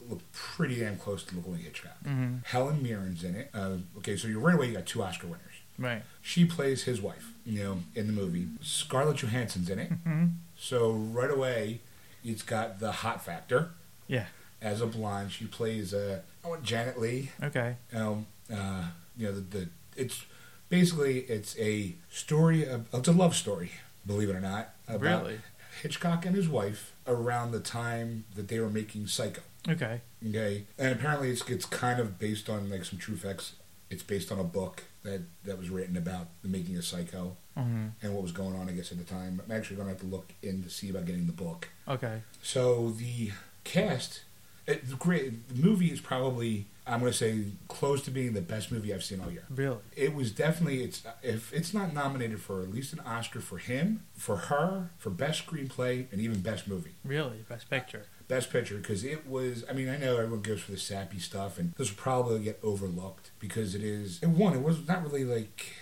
[0.07, 1.97] looked pretty damn close to looking like Hitchcock.
[2.05, 2.37] Mm-hmm.
[2.45, 3.49] Helen Mirren's in it.
[3.53, 5.46] Uh, okay, so you right away you got two Oscar winners.
[5.77, 6.03] Right.
[6.21, 8.47] She plays his wife, you know, in the movie.
[8.61, 9.91] Scarlett Johansson's in it.
[9.91, 10.25] Mm-hmm.
[10.57, 11.81] So right away,
[12.23, 13.69] it's got the hot factor.
[14.07, 14.25] Yeah.
[14.61, 16.21] As a blonde, she plays uh,
[16.63, 17.31] Janet Leigh.
[17.43, 17.75] Okay.
[17.93, 20.25] Um, uh, you know, the, the it's
[20.69, 23.71] basically it's a story of it's a love story,
[24.05, 25.39] believe it or not, about Really?
[25.81, 29.41] Hitchcock and his wife around the time that they were making Psycho.
[29.69, 30.01] Okay.
[30.27, 33.53] Okay, and apparently it's it's kind of based on like some true facts.
[33.89, 37.87] It's based on a book that that was written about the making of Psycho Mm-hmm.
[38.03, 39.41] and what was going on, I guess, at the time.
[39.43, 41.69] I'm actually going to have to look in to see about getting the book.
[41.87, 42.21] Okay.
[42.43, 43.31] So the
[43.63, 44.21] cast,
[44.67, 48.41] it, the great the movie is probably I'm going to say close to being the
[48.41, 49.43] best movie I've seen all year.
[49.49, 49.79] Really.
[49.95, 54.03] It was definitely it's if it's not nominated for at least an Oscar for him,
[54.15, 56.91] for her, for best screenplay, and even best movie.
[57.03, 57.43] Really.
[57.49, 58.05] Best picture.
[58.27, 59.63] Best Picture because it was.
[59.69, 62.59] I mean, I know everyone goes for the sappy stuff, and this will probably get
[62.61, 64.19] overlooked because it is.
[64.21, 65.73] And one, it was not really like.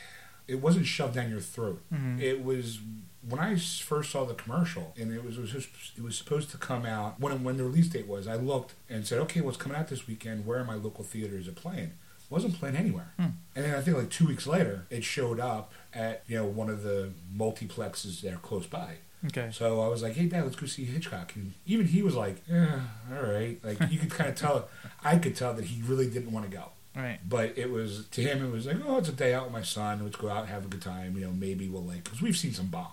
[0.47, 1.81] It wasn't shoved down your throat.
[1.91, 2.21] Mhm.
[2.21, 2.79] It was
[3.27, 6.51] when I first saw the commercial, and it was it was, just, it was supposed
[6.51, 8.27] to come out when when the release date was.
[8.27, 10.45] I looked and said, okay, what's coming out this weekend?
[10.45, 11.93] Where are my local theaters are playing?
[12.29, 13.13] Wasn't playing anywhere.
[13.17, 13.27] Hmm.
[13.55, 16.69] And then I think like two weeks later, it showed up at you know one
[16.69, 18.97] of the multiplexes there close by.
[19.28, 19.49] Okay.
[19.51, 22.38] So I was like, "Hey, Dad, let's go see Hitchcock." And even he was like,
[22.49, 22.80] "Yeah,
[23.11, 24.67] all right." Like you could kind of tell,
[25.03, 26.69] I could tell that he really didn't want to go.
[26.95, 27.19] Right.
[27.28, 29.63] But it was to him, it was like, "Oh, it's a day out with my
[29.63, 30.01] son.
[30.03, 32.38] Let's go out and have a good time." You know, maybe we'll like because we've
[32.38, 32.91] seen some bombs,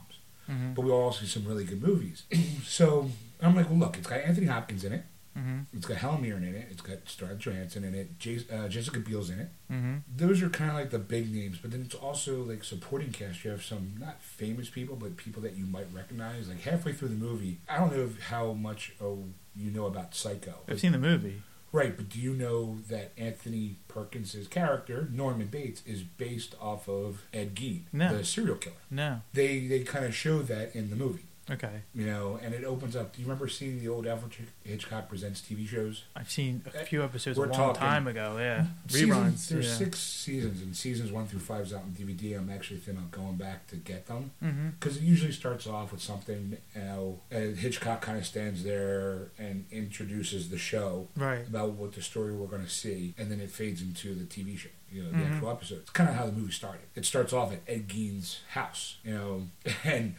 [0.51, 0.75] Mm-hmm.
[0.75, 2.25] but we all see some really good movies.
[2.65, 3.11] so
[3.41, 5.05] I'm like, "Well, look, it's got Anthony Hopkins in it.
[5.39, 5.77] Mm-hmm.
[5.77, 6.69] It's got Helen Mirren in it.
[6.71, 8.45] It's got Scarlett Johansson in it.
[8.53, 9.49] Uh, Jessica Biel's in it.
[9.71, 9.97] Mm-hmm.
[10.17, 13.45] Those are kind of like the big names, but then it's also like supporting cast.
[13.45, 16.49] You have some not famous people, but people that you might recognize.
[16.49, 19.25] Like halfway through the movie, I don't know how much oh
[19.57, 20.55] you know about Psycho.
[20.69, 21.43] I've seen the movie.
[21.75, 27.23] Right, but do you know that Anthony Perkins' character Norman Bates is based off of
[27.33, 28.15] Ed Gein, No.
[28.15, 28.77] the serial killer?
[28.91, 29.23] No.
[29.33, 31.83] They they kind of show that in the movie, Okay.
[31.95, 33.15] you know, and it opens up.
[33.15, 34.33] Do you remember seeing the old Alfred
[34.65, 36.05] Hitchcock presents TV shows?
[36.17, 38.37] I've seen a few episodes We're a long talking- time ago.
[38.39, 38.67] Yeah.
[38.89, 39.49] Season- Reruns.
[39.49, 39.75] There's yeah.
[39.77, 42.37] six seasons, and seasons one through five is out on DVD.
[42.39, 44.69] I'm actually thinking of going back to get them Mm-hmm.
[44.81, 46.57] because it usually starts off with something.
[46.75, 51.47] You know, and Hitchcock kind of stands there and introduces the show Right.
[51.47, 54.57] about what the story we're going to see, and then it fades into the TV
[54.57, 54.69] show.
[54.91, 55.33] You know, the Mhm.
[55.35, 55.79] actual episode.
[55.81, 56.83] It's kind of how the movie started.
[56.95, 58.97] It starts off at Ed Gein's house.
[59.05, 59.49] You know,
[59.85, 60.15] and.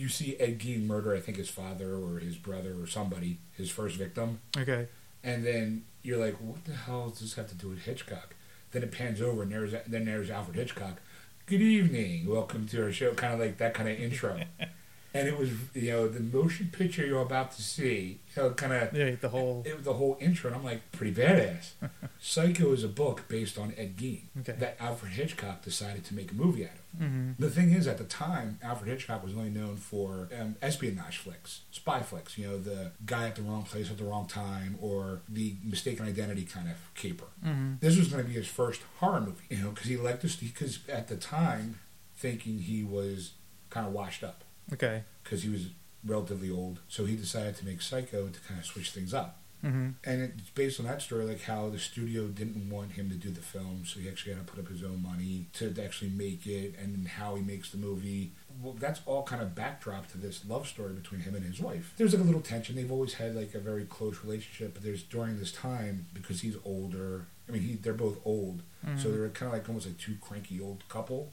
[0.00, 3.68] You see Ed Gein murder, I think his father or his brother or somebody, his
[3.70, 4.88] first victim, Okay.
[5.22, 8.34] and then you're like, what the hell does this have to do with Hitchcock?
[8.72, 11.02] Then it pans over, and there's then there's Alfred Hitchcock.
[11.44, 13.12] Good evening, welcome to our show.
[13.12, 14.40] Kind of like that kind of intro.
[15.12, 18.72] And it was, you know, the motion picture you're about to see, you know, kind
[18.72, 19.62] of Yeah, the whole.
[19.66, 21.70] it was the whole intro, and I'm like, pretty badass.
[22.20, 24.52] Psycho is a book based on Ed Gein Okay.
[24.58, 26.98] that Alfred Hitchcock decided to make a movie out of.
[27.00, 31.16] hmm The thing is, at the time, Alfred Hitchcock was only known for um, espionage
[31.18, 32.38] flicks, spy flicks.
[32.38, 36.06] You know, the guy at the wrong place at the wrong time, or the mistaken
[36.06, 37.26] identity kind of caper.
[37.42, 40.22] hmm This was going to be his first horror movie, you know, because he liked
[40.22, 40.36] this.
[40.36, 41.80] Because at the time,
[42.16, 43.32] thinking he was
[43.70, 45.02] kind of washed up Okay.
[45.24, 45.68] because he was
[46.04, 49.36] relatively old, so he decided to make Psycho to kind of switch things up.
[49.60, 53.16] hmm And it's based on that story, like how the studio didn't want him to
[53.16, 56.10] do the film, so he actually had to put up his own money to actually
[56.10, 58.32] make it, and how he makes the movie.
[58.62, 61.92] Well, that's all kind of backdrop to this love story between him and his wife.
[61.98, 62.76] There's like a little tension.
[62.76, 66.56] They've always had like a very close relationship, but there's during this time because he's
[66.64, 67.26] older.
[67.48, 68.62] I mean, he they're both old,
[68.96, 69.12] so Mhm.
[69.12, 71.32] they're kind of like almost like two cranky old couple.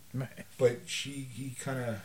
[0.57, 2.01] But she, he kind of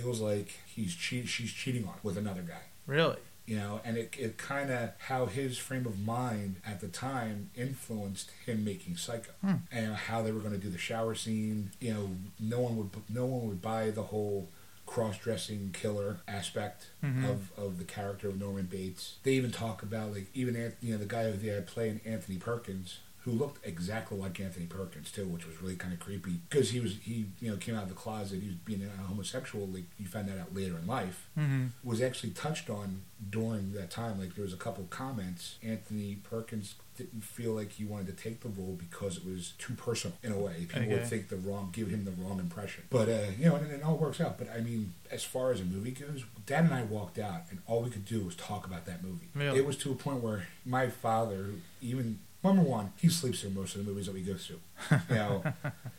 [0.00, 3.16] feels like he's cheat, she's cheating on with another guy Really.
[3.46, 7.50] you know and it, it kind of how his frame of mind at the time
[7.56, 9.54] influenced him making psycho Hmm.
[9.70, 12.90] and how they were going to do the shower scene you know no one would
[13.08, 14.48] no one would buy the whole
[14.86, 17.28] cross-dressing killer aspect Mhm.
[17.30, 20.98] of, of the character of norman bates they even talk about like even you know
[20.98, 25.26] the guy who they had playing anthony perkins who looked exactly like Anthony Perkins too,
[25.26, 27.88] which was really kind of creepy because he was he you know came out of
[27.88, 28.40] the closet.
[28.40, 29.66] He was being a homosexual.
[29.66, 33.90] Like you found that out later in life hmm was actually touched on during that
[33.90, 34.18] time.
[34.18, 35.56] Like there was a couple comments.
[35.62, 39.74] Anthony Perkins didn't feel like he wanted to take the role because it was too
[39.74, 40.66] personal in a way.
[40.68, 42.84] People would think the wrong, give him the wrong impression.
[42.90, 44.36] But uh, you know, and, and it all works out.
[44.38, 47.60] But I mean, as far as a movie goes, Dad and I walked out, and
[47.66, 49.28] all we could do was talk about that movie.
[49.34, 49.58] Really?
[49.58, 51.50] It was to a point where my father,
[51.80, 54.60] even number one, he sleeps through most of the movies that we go through.
[55.10, 55.42] Now,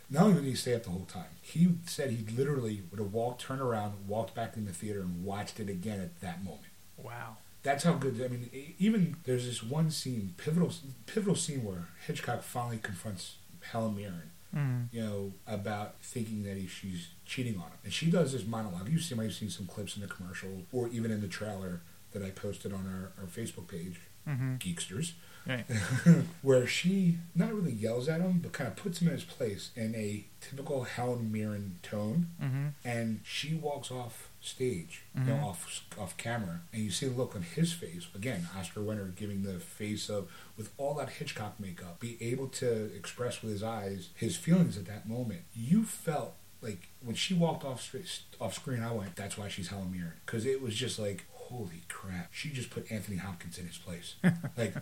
[0.09, 3.13] not only did he stay up the whole time, he said he literally would have
[3.13, 6.63] walked, turned around, walked back in the theater, and watched it again at that moment.
[6.97, 7.37] Wow.
[7.63, 8.21] That's how good.
[8.21, 10.71] I mean, even there's this one scene, pivotal,
[11.05, 14.31] pivotal scene where Hitchcock finally confronts Helen Mirren.
[14.53, 18.45] hmm You know about thinking that he, she's cheating on him, and she does this
[18.45, 18.89] monologue.
[18.89, 21.81] You've seen, you've seen some clips in the commercial, or even in the trailer
[22.11, 25.13] that I posted on our, our Facebook page, hmm Geeksters
[25.45, 25.65] Right.
[26.41, 29.71] where she not really yells at him, but kind of puts him in his place
[29.75, 35.27] in a typical Helen Mirren tone, hmm and she walks off stage, you Mhm.
[35.27, 38.07] know, off off camera, and you see the look on his face.
[38.15, 42.93] Again, Oscar winner giving the face of with all that Hitchcock makeup, be able to
[42.95, 45.41] express with his eyes his feelings at that moment.
[45.53, 47.93] You felt like when she walked off
[48.39, 51.25] off screen, I went, "That's why she's Helen Mirren," because it was just like.
[51.47, 52.33] Holy crap!
[52.33, 54.15] She just put Anthony Hopkins in his place.
[54.57, 54.73] Like,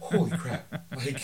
[0.00, 0.84] holy crap!
[0.96, 1.20] Like,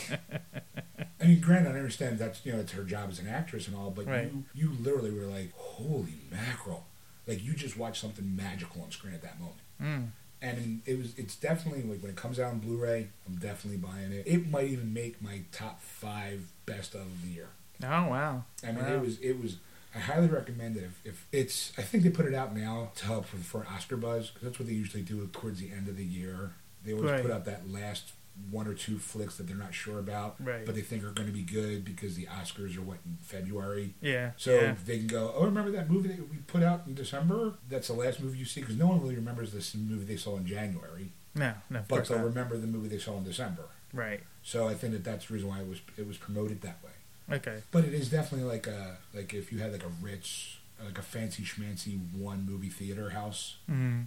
[1.21, 3.77] I mean, granted, I understand that's you know it's her job as an actress and
[3.77, 4.31] all, but Right.
[4.33, 6.85] you you literally were like, holy mackerel!
[7.27, 9.59] Like you just watched something magical on screen at that moment.
[9.83, 10.09] Mm.
[10.43, 14.13] And it was it's definitely like when it comes out on Blu-ray, I'm definitely buying
[14.13, 14.25] it.
[14.27, 17.49] It might even make my top five best of the year.
[17.83, 18.45] Oh wow.
[18.63, 18.95] I mean, Wow.
[18.95, 19.57] it was it was.
[19.95, 20.83] I highly recommend it.
[20.85, 23.97] If, if it's, I think they put it out now to help for, for Oscar
[23.97, 26.53] buzz because that's what they usually do towards the end of the year.
[26.85, 27.23] They always Right.
[27.23, 28.13] put out that last
[28.51, 30.65] one or two flicks that they're not sure about, Right.
[30.65, 33.95] but they think are going to be good because the Oscars are what in February.
[34.01, 34.33] Yeah.
[34.37, 34.75] So yeah.
[34.85, 37.55] they can go, oh, remember that movie that we put out in December?
[37.69, 40.37] That's the last movie you see because no one really remembers this movie they saw
[40.37, 41.55] in January, No.
[41.71, 41.83] No.
[41.89, 42.27] But they'll not.
[42.27, 43.65] remember the movie they saw in December.
[43.93, 44.21] Right.
[44.43, 47.37] So I think that that's the reason why it was it was promoted that way.
[47.37, 47.63] Okay.
[47.73, 51.03] But it is definitely like a like if you had like a rich like a
[51.03, 54.03] fancy schmancy one movie theater house, hmm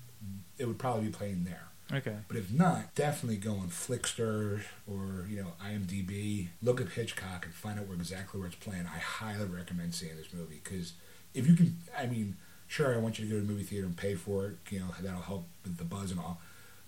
[0.58, 1.69] it would probably be playing there.
[1.92, 2.16] Okay.
[2.28, 6.50] But if not, definitely go on Flixster or you know IMDb.
[6.62, 8.86] Look at Hitchcock and find out where exactly where it's playing.
[8.86, 10.94] I highly recommend seeing this movie because
[11.34, 12.38] if you can, I mean,
[12.68, 14.58] sure, I want you to go to the movie theater and pay for it.
[14.70, 16.40] You know that'll help with the buzz and all.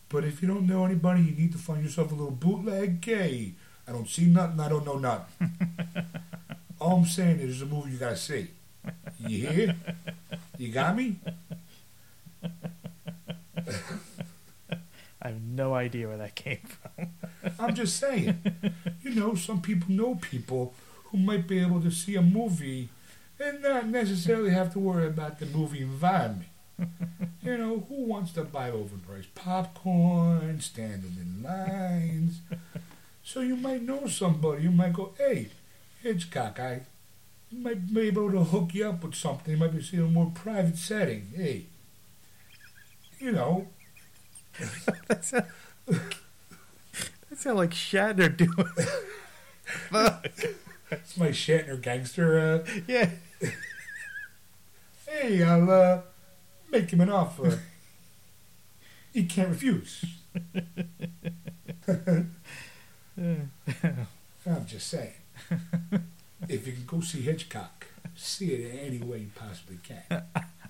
[0.10, 3.02] But if you don't know anybody, you need to find yourself a little bootleg.
[3.02, 3.54] Gay.
[3.88, 4.60] I don't see nothing.
[4.60, 5.52] I don't know nothing.
[6.80, 8.48] all I'm saying is, it's a movie you gotta see.
[9.20, 9.76] You hear?
[10.58, 11.18] You got me?
[15.22, 17.08] I have no idea where that came from.
[17.60, 18.40] I'm just saying.
[19.04, 20.74] You know, some people know people
[21.06, 22.90] who might be able to see a movie
[23.40, 26.50] and not necessarily have to worry about the movie environment.
[27.44, 32.42] You know, who wants to buy overpriced popcorn, standing in lines?
[33.24, 34.64] So you might know somebody.
[34.64, 35.50] You might go, hey,
[36.04, 36.82] Hitchcock, I
[37.52, 39.54] might be able to hook you up with something.
[39.54, 41.32] You might be seeing a more private setting.
[41.36, 41.66] Hey,
[43.20, 43.68] you know,
[45.08, 45.44] That's how,
[45.88, 48.52] that sounds like Shatner doing.
[49.90, 50.28] Fuck.
[50.92, 52.38] It's my Shatner gangster.
[52.68, 53.10] Uh, Yeah.
[55.08, 56.02] hey, I'll uh,
[56.70, 57.60] make him an offer.
[59.14, 60.04] he can't refuse.
[63.18, 65.14] I'm just saying.
[66.50, 67.86] If you can go see Hitchcock,
[68.16, 70.24] see it any way you possibly can.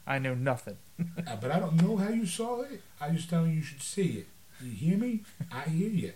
[0.05, 0.77] I know nothing.
[1.27, 2.79] Uh, but I don't know how you saw it.
[2.99, 4.27] I just tell you you should see it.
[4.63, 5.21] You hear me?
[5.51, 6.13] I hear you.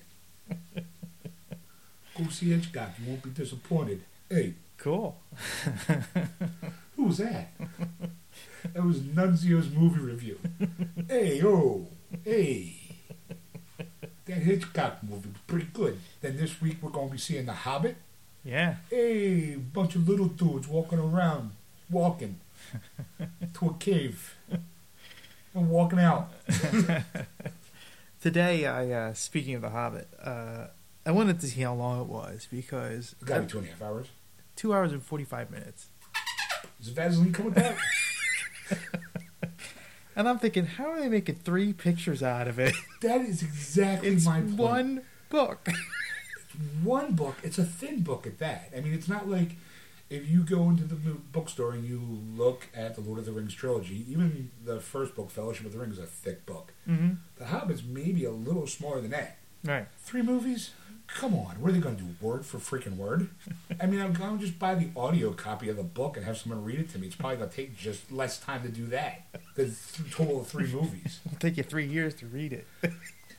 [2.15, 2.89] Go see Hitchcock.
[2.99, 4.03] You won't be disappointed.
[4.29, 5.17] Hey, Cool.
[6.95, 7.49] who was that?
[8.73, 10.39] That was Nunzio's movie review.
[11.07, 11.88] Hey, oh,
[12.23, 12.75] hey.
[14.25, 15.97] That Hitchcock movie was pretty good.
[16.21, 17.95] Then this week we're going to be seeing The Hobbit.
[18.43, 18.75] Yeah.
[18.89, 21.51] Hey, bunch of little dudes walking around,
[21.89, 22.39] walking
[23.55, 24.36] to a cave
[25.53, 26.32] and walking out.
[28.22, 30.68] Today, I uh, speaking of The Hobbit, uh,
[31.05, 33.68] I wanted to see how long it was because It's got to be two and
[33.68, 34.07] a half hours.
[34.55, 35.88] two hours and forty five minutes,
[36.80, 37.78] Does Vaseline come with that?
[40.16, 42.74] and I'm thinking, how are they making three pictures out of it?
[43.01, 44.55] That is exactly It's my point.
[44.57, 45.68] one book.
[46.84, 47.36] one book.
[47.43, 48.72] It's a thin book at that.
[48.76, 49.51] I mean, it's not like
[50.09, 51.99] if you go into the bookstore and you
[52.35, 54.05] look at the Lord of the Rings trilogy.
[54.07, 56.73] Even the first book, Fellowship of the Ring, is a thick book.
[56.87, 57.13] mm-hmm.
[57.37, 59.37] The Hobbit's maybe a little smaller than that.
[59.63, 59.87] Right.
[59.99, 60.71] Three movies?
[61.07, 62.15] Come on, what are they going to do?
[62.19, 63.29] Word for freaking word?
[63.81, 66.37] I mean, I'm going to just buy the audio copy of the book and have
[66.37, 67.07] someone read it to me.
[67.07, 70.47] It's probably going to take just less time to do that than th- total of
[70.47, 71.19] three movies.
[71.25, 72.67] It'll take you three years to read it.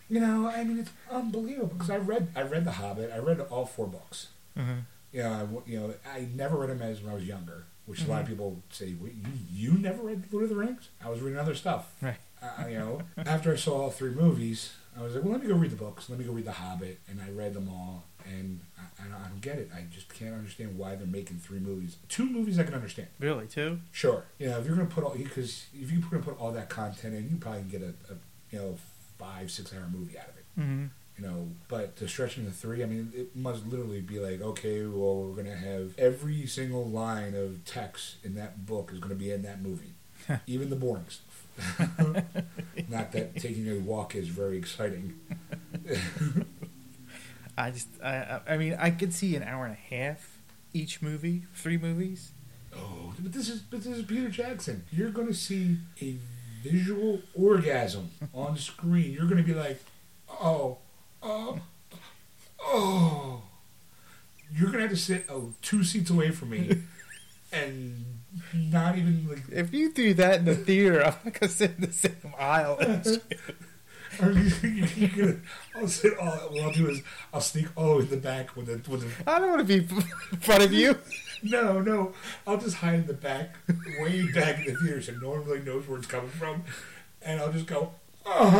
[0.09, 3.11] You know, I mean, it's unbelievable because I read, I read The Hobbit.
[3.13, 4.29] I read all four books.
[4.57, 4.81] mm-hmm.
[5.13, 5.33] You know,
[5.67, 8.23] I, you know, I never read them as when I was younger, which a lot
[8.23, 10.89] of people say, Wait, you you never read Lord of the Rings?
[11.05, 11.95] I was reading other stuff.
[12.03, 12.17] Right.
[12.43, 15.49] Uh, you know, after I saw all three movies, I was like, well, let me
[15.49, 16.09] go read the books.
[16.11, 19.21] Let me go read The Hobbit, and I read them all, and I, I, don't,
[19.21, 19.71] I don't get it.
[19.75, 21.97] I just can't understand why they're making three movies.
[22.09, 23.09] Two movies I can understand.
[23.19, 23.81] Really, Two?
[23.91, 24.25] Sure.
[24.39, 27.15] You know, if you're gonna put all because if you're gonna put all that content
[27.15, 28.17] in, you probably can get a, a
[28.51, 28.77] you know
[29.19, 30.87] five six hour movie out of it Mm-hmm.
[31.19, 34.83] You know, but to stretch into three, I mean, it must literally be like, okay,
[34.85, 39.11] well, we're going to have every single line of text in that book is going
[39.11, 39.95] to be in that movie,
[40.47, 41.23] even the boring stuff.
[42.89, 45.19] Not that taking a walk is very exciting.
[47.59, 50.37] I just, I, I mean, I could see an hour and a half
[50.75, 52.33] each movie, three movies.
[52.75, 54.85] Oh, but this is but this is Peter Jackson.
[54.93, 56.17] You're going to see a
[56.63, 59.13] visual orgasm on screen.
[59.13, 59.83] You're going to be like,
[60.29, 60.77] oh,
[61.27, 61.61] oh,
[62.61, 63.43] oh.
[64.55, 66.83] You're to have to sit oh, two seats away from me,
[67.53, 68.05] and
[68.55, 71.83] not even like If you do that in the theater, I'm not gonna sit in
[71.83, 72.79] the same aisle.
[72.81, 73.21] as you.
[74.19, 75.41] Or you, you, you,
[75.75, 76.31] I'll sit all.
[76.31, 77.03] What I'll do is
[77.35, 79.31] I'll sneak all the way in the back with the with the.
[79.31, 80.97] I don't want to be in front of you.
[81.43, 82.15] No, no.
[82.47, 83.57] I'll just hide in the back,
[84.01, 86.63] way back in the theater, so no one really knows where it's coming from,
[87.21, 87.93] and I'll just go
[88.27, 88.51] oh,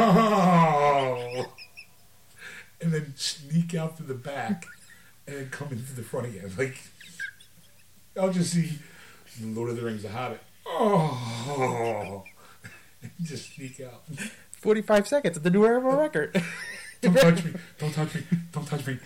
[2.81, 4.67] and then sneak out through the back,
[5.27, 6.51] and then come into the front again.
[6.59, 6.77] Like
[8.19, 8.79] I'll just see
[9.43, 10.41] Lord of the Rings, The Hobbit.
[10.67, 12.25] Oh,
[13.23, 14.03] just sneak out.
[14.53, 16.43] 45 seconds at the new era record.
[17.03, 17.53] Don't touch me!
[17.79, 18.23] Don't touch me!
[18.53, 18.99] Don't touch me!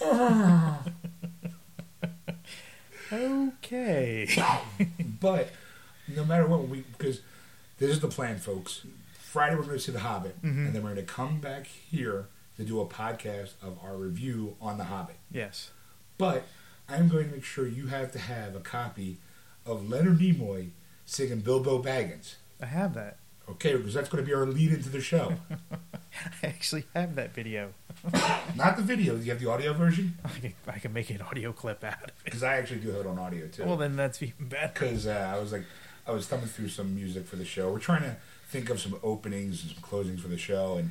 [0.00, 0.82] Oh.
[3.12, 4.28] okay.
[5.20, 5.50] But
[6.08, 7.20] no matter what, we because
[7.78, 8.84] this is the plan, folks.
[9.18, 10.66] Friday we're going to see The Hobbit, Mhm.
[10.66, 12.26] and then we're going to come back here
[12.56, 15.16] to do a podcast of our review on The Hobbit.
[15.30, 15.70] Yes.
[16.18, 16.44] But
[16.88, 19.18] I'm going to make sure you have to have a copy
[19.66, 20.70] of Leonard Nimoy
[21.04, 22.34] singing Bilbo Baggins.
[22.60, 23.18] I have that.
[23.48, 25.34] Okay, because that's going to be our lead into the show.
[26.42, 27.72] I actually have that video.
[28.56, 29.16] Not the video.
[29.16, 32.08] You have the audio version I can, I can make an audio clip out of
[32.08, 32.14] it.
[32.24, 33.64] because I actually do have it on audio too.
[33.64, 34.70] Well, then that's even better.
[34.72, 35.64] because uh, I was like,
[36.06, 37.70] I was thumbing through some music for the show.
[37.70, 38.16] We're trying to
[38.48, 40.90] think of some openings and some closings for the show, and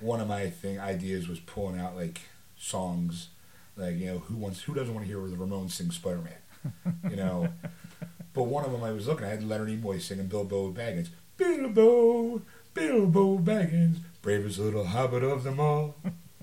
[0.00, 2.20] one of my thing ideas was pulling out like
[2.56, 3.28] songs,
[3.76, 6.98] like you know, who wants, who doesn't want to hear the Ramones sing Spider Man,
[7.10, 7.48] you know.
[8.34, 11.08] but one of them I was looking, at, I had Leonard Nimoy singing Bilbo Baggins,
[11.36, 12.42] Bilbo,
[12.74, 15.96] Bilbo Baggins, bravest little hobbit of them all,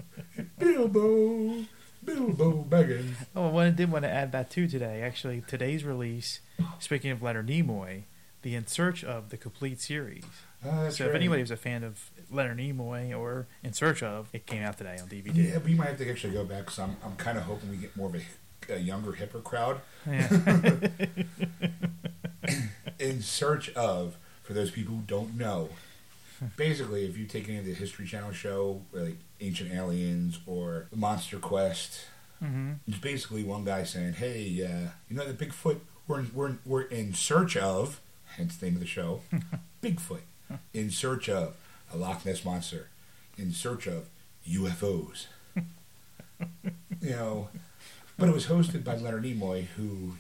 [0.60, 1.66] Bilbo.
[2.04, 3.16] Bilbo Baggins.
[3.36, 5.02] Oh, well, I did want to add that too today.
[5.02, 6.40] Actually, today's release,
[6.78, 8.04] speaking of Leonard Nimoy,
[8.44, 10.24] the In Search of the complete series.
[10.64, 14.46] That's so if anybody was a fan of Leonard Nimoy or In Search of, it
[14.48, 15.32] came out today on DVD.
[15.34, 17.78] Yeah, we might have to actually go back because I'm, I'm kind of hoping we
[17.78, 20.28] get more of a, a younger, hipper crowd Yeah.
[23.00, 25.70] in search of, for those people who don't know,
[26.58, 31.38] basically, if you take any of the History Channel show, like Ancient Aliens or Monster
[31.38, 32.06] Quest,
[32.44, 32.74] Mm-hmm.
[32.86, 36.60] It's basically one guy saying, "Hey, uh, you know the Bigfoot we're in, we're in,
[36.66, 38.02] we're in search of."
[38.36, 39.22] Hence the name of the show,
[39.82, 40.20] Bigfoot,
[40.74, 41.56] in search of
[41.94, 42.90] a Loch Ness monster,
[43.38, 44.08] in search of
[44.48, 45.28] UFOs.
[47.02, 47.50] you know,
[48.18, 50.14] but it was hosted by Leonard Nimoy, who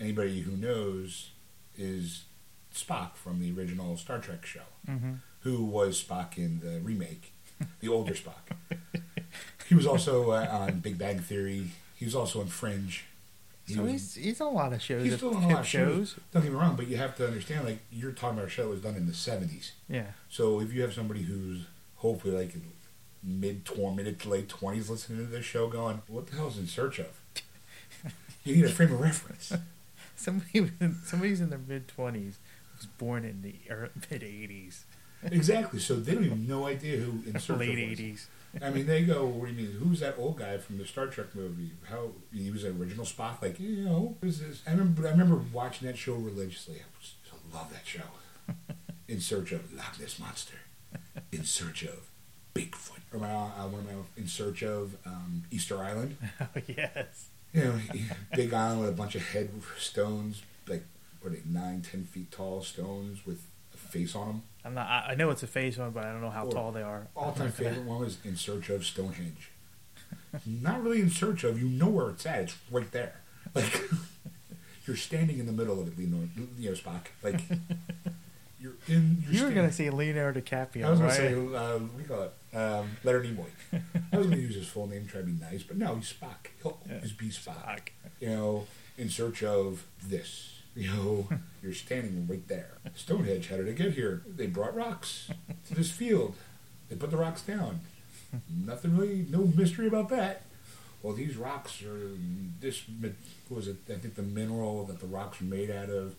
[0.00, 1.30] anybody who knows
[1.76, 2.24] is
[2.74, 5.12] Spock from the original Star Trek show, Mm-hmm.
[5.40, 7.32] who was Spock in the remake,
[7.80, 8.56] the older Spock.
[9.68, 11.68] He was also uh, on Big Bang Theory.
[11.94, 13.04] He was also on Fringe.
[13.68, 15.04] So he's he's on a lot of shows.
[15.04, 16.16] he's still on a lot of shows.
[16.32, 18.64] Don't get me wrong, but you have to understand, like you're talking about a show
[18.64, 19.72] that was done in the '70s.
[19.88, 20.06] Yeah.
[20.28, 21.66] So if you have somebody who's
[21.96, 22.54] hopefully like
[23.22, 23.64] mid
[23.96, 27.20] mid to late twenties listening to this show, going, "What the hell's in search of?"
[28.44, 29.52] You need a frame of reference.
[30.16, 30.70] Somebody
[31.04, 32.38] somebody's in their mid twenties
[32.76, 33.56] was born in the
[34.10, 34.84] mid eighties,
[35.24, 35.78] exactly.
[35.78, 38.28] So they don't even no idea who in search late eighties.
[38.62, 39.76] I mean, they go, "What do you mean?
[39.78, 41.72] Who's that old guy from the Star Trek movie?
[41.88, 43.42] How he was an original Spock?
[43.42, 46.76] Like, you know, who's this?" I remember, I remember watching that show religiously.
[46.76, 48.02] I I love that show.
[49.08, 50.56] In search of Loch Ness monster.
[51.32, 52.08] In search of
[52.54, 53.00] Bigfoot.
[53.12, 56.16] Or my, uh, one of my in search of um, Easter Island.
[56.40, 57.28] Oh yes.
[57.54, 57.78] You know,
[58.34, 60.84] big island with a bunch of headstones, like
[61.20, 63.46] what are they, nine, ten feet tall stones with
[63.88, 64.42] face on them.
[64.64, 64.86] I'm not.
[64.88, 66.82] I, I know it's a face one, but I don't know how Or tall they
[66.82, 67.08] are.
[67.16, 69.50] All I'm time favorite one was In Search of Stonehenge.
[70.46, 72.40] Not really in search of, you know where it's at.
[72.44, 73.20] It's right there.
[73.54, 73.82] Like
[74.86, 77.06] you're standing in the middle of it, you know, Spock.
[77.22, 77.40] Like
[78.60, 79.22] you're in.
[79.24, 81.06] You're You were gonna say Leonardo DiCaprio, I was right?
[81.08, 82.56] gonna say, uh, what do you call it?
[82.56, 83.80] Um, Leonard Nimoy.
[84.12, 86.48] I was gonna use his full name, try to be nice, but no, he's Spock.
[86.62, 86.96] He'll Yeah.
[86.96, 87.64] always be Spock.
[87.64, 87.80] Spock.
[88.20, 88.66] You know,
[88.98, 90.57] in search of this.
[90.78, 91.28] You know,
[91.62, 92.78] you're standing right there.
[92.94, 94.22] Stonehenge, how did it get here?
[94.26, 95.28] They brought rocks
[95.66, 96.34] to this field.
[96.88, 97.80] They put the rocks down.
[98.64, 100.42] Nothing really, no mystery about that.
[101.02, 102.10] Well, these rocks are
[102.60, 102.82] this.
[103.50, 103.76] Was it?
[103.88, 106.14] I think the mineral that the rocks are made out of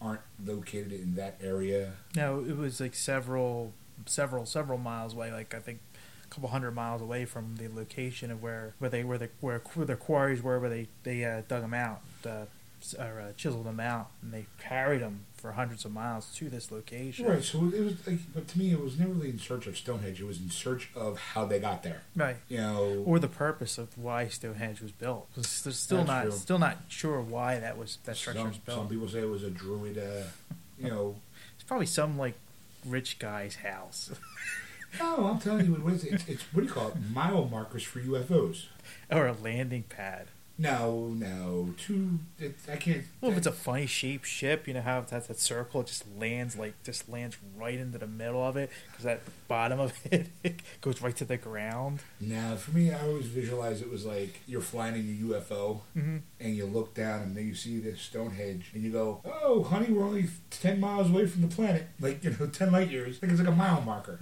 [0.00, 1.92] aren't located in that area.
[2.14, 3.72] No, it was like several,
[4.06, 5.32] several, several miles away.
[5.32, 5.80] Like I think
[6.24, 9.62] a couple hundred miles away from the location of where where they where the where,
[9.74, 12.44] where their quarries were, where they they uh, dug them out, uh,
[12.98, 16.70] or uh, chiseled them out, and they carried them for hundreds of miles to this
[16.70, 17.26] location.
[17.26, 17.42] Right.
[17.42, 20.20] So it was like, but to me, it was never really in search of Stonehenge.
[20.20, 22.02] It was in search of how they got there.
[22.14, 22.36] Right.
[22.48, 25.28] You know, Or the purpose of why Stonehenge was built.
[25.34, 26.32] They're still not true.
[26.32, 28.78] still not sure why that was that structure some, was built.
[28.78, 29.98] some people say it was a druid.
[29.98, 30.24] Uh,
[30.78, 31.16] you know,
[31.54, 32.34] It's probably some like
[32.84, 34.10] rich guy's house
[35.00, 36.04] oh, I'm telling you, what it is.
[36.04, 36.94] It's, it's what do you call it?
[37.12, 38.66] Mile markers for UFOs.
[39.10, 40.26] or a landing pad.
[40.58, 42.18] No, no, two.
[42.38, 43.04] It, I can't.
[43.20, 46.04] Well, if it's a funny shaped ship, you know how that's that circle, it just
[46.18, 50.28] lands like just lands right into the middle of it because that bottom of it,
[50.44, 52.00] it goes right to the ground.
[52.20, 56.18] Now, for me, I always visualize it was like you're flying in a UFO Mm-hmm.
[56.38, 59.92] and you look down and then you see this Stonehenge and you go, "Oh, honey,
[59.92, 61.86] we're only ten miles away from the planet.
[61.98, 63.20] Like you know, ten light years.
[63.22, 64.20] Like it's like a mile marker.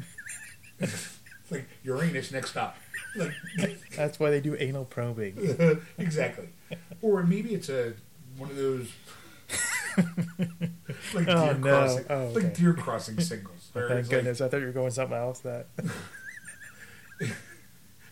[1.51, 2.77] like Uranus next stop.
[3.17, 3.33] Like
[3.97, 5.37] That's why they do anal probing.
[5.99, 6.49] exactly.
[7.03, 7.95] Or maybe it's a
[8.37, 8.91] one of those
[11.15, 11.61] like oh, deer Oh, no.
[11.61, 12.41] crossing, Oh, okay.
[12.41, 13.71] like deer crossing signals.
[13.75, 14.41] Oh, where Thank it's like- goodness.
[14.41, 15.41] I thought you were going something else.
[15.41, 15.67] That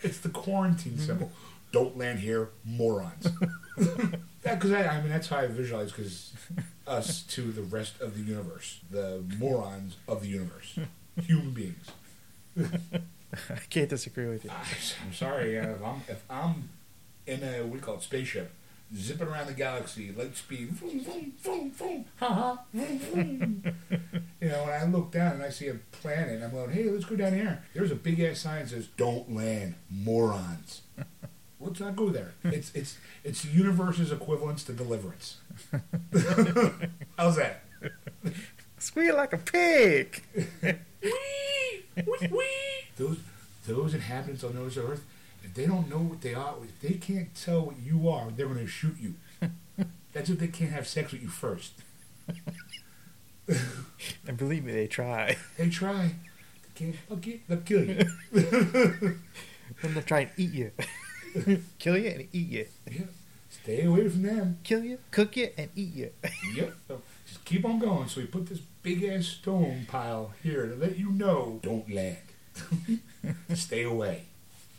[0.02, 1.04] It's the quarantine mm-hmm.
[1.06, 1.32] symbol.
[1.72, 3.28] Don't land here, morons.
[4.42, 5.92] Because I, I mean, that's how I visualize.
[5.92, 6.32] Because
[6.86, 10.78] us to the rest of the universe, the morons of the universe,
[11.20, 11.86] human beings.
[13.50, 14.50] I can't disagree with you.
[15.04, 16.68] I'm sorry uh, if I'm if I'm
[17.26, 18.50] in a what do you call it spaceship,
[18.94, 23.62] zipping around the galaxy, light speed, vroom, vroom, vroom, vroom, ha ha, vroom, vroom.
[24.40, 26.88] you know, and I look down and I see a planet, and I'm going, hey,
[26.88, 27.62] let's go down here.
[27.74, 30.82] There's a big ass sign that says, "Don't land, morons."
[31.60, 32.34] Let's not go there.
[32.44, 35.38] It's it's it's the universe's equivalence to deliverance.
[37.18, 37.64] How's that?
[38.78, 40.22] Squeal like a pig.
[40.62, 41.12] Wee,
[41.96, 42.46] wee, wee.
[42.96, 43.18] Those
[43.66, 45.04] those inhabitants on those earth,
[45.44, 48.46] if they don't know what they are, if they can't tell what you are, they're
[48.46, 49.14] going to shoot you.
[50.12, 51.72] That's if they can't have sex with you first.
[54.26, 55.36] And believe me, they try.
[55.56, 56.14] They try.
[56.62, 57.40] They can't fuck you.
[57.48, 58.04] They'll kill you.
[59.82, 60.72] Then they'll try and eat you.
[61.78, 62.66] Kill you and eat you.
[62.90, 63.02] yeah.
[63.50, 64.58] Stay away from them.
[64.64, 66.10] Kill you, cook you, and eat you.
[66.54, 66.74] Yep.
[67.48, 68.06] Keep on going.
[68.08, 72.18] So we put this big ass stone pile here to let you know don't land.
[73.54, 74.24] Stay away.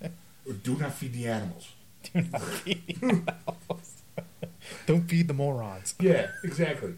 [0.03, 1.71] Or do not feed the animals.
[2.03, 4.01] Do not feed the animals.
[4.85, 5.95] Don't feed the morons.
[5.99, 6.93] Yeah, exactly.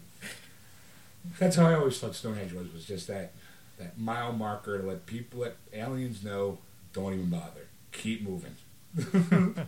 [1.38, 2.70] That's how I always thought Stonehenge was.
[2.72, 3.32] Was just that
[3.78, 6.58] that mile marker to let people, let aliens know,
[6.92, 7.68] don't even bother.
[7.92, 8.56] Keep moving.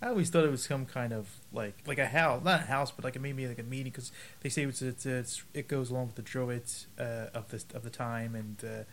[0.00, 2.90] I always thought it was some kind of like like a house, not a house,
[2.90, 5.90] but like it maybe like a meeting because they say it's, it's it's it goes
[5.90, 8.84] along with the druids uh, of this of the time, and uh,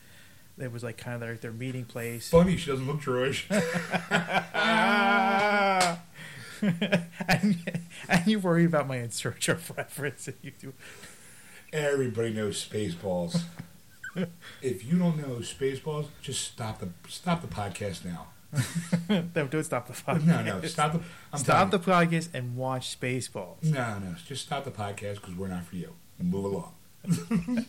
[0.64, 2.30] it was like kind of their their meeting place.
[2.30, 3.02] Funny, she doesn't look.
[4.54, 6.00] Ah!
[6.62, 10.74] and, and you worry about my in search of reference and you do
[11.74, 13.42] Everybody knows Spaceballs.
[14.62, 18.28] if you don't know Spaceballs, just stop the stop the podcast now.
[19.10, 20.26] no, don't stop the podcast.
[20.26, 21.02] No, no, stop the.
[21.34, 23.64] I'm stop the podcast and watch Spaceballs.
[23.64, 25.94] No, no, just stop the podcast because we're not for you.
[26.20, 26.74] Move along.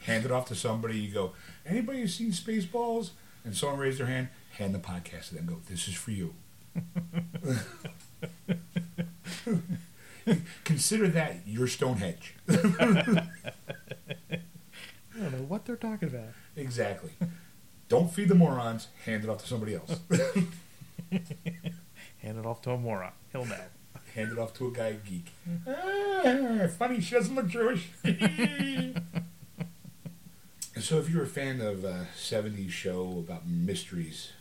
[0.00, 0.98] hand it off to somebody.
[0.98, 1.32] You go.
[1.66, 3.10] Anybody who's seen Spaceballs?
[3.44, 4.28] And someone raised their hand.
[4.52, 5.46] Hand the podcast to them.
[5.46, 5.60] Go.
[5.68, 6.34] This is for you.
[10.64, 12.34] Consider that your Stonehenge.
[12.48, 12.54] I
[15.20, 16.28] don't know what they're talking about.
[16.56, 17.10] Exactly.
[17.88, 18.88] Don't feed the morons.
[19.04, 20.00] Hand it off to somebody else.
[21.10, 23.12] Hand it off to a moron.
[23.32, 23.56] He'll know.
[24.14, 25.26] Hand it off to a guy geek.
[25.68, 27.90] Ah, funny, she doesn't look Jewish.
[30.80, 34.32] so, if you're a fan of a 70s show about mysteries,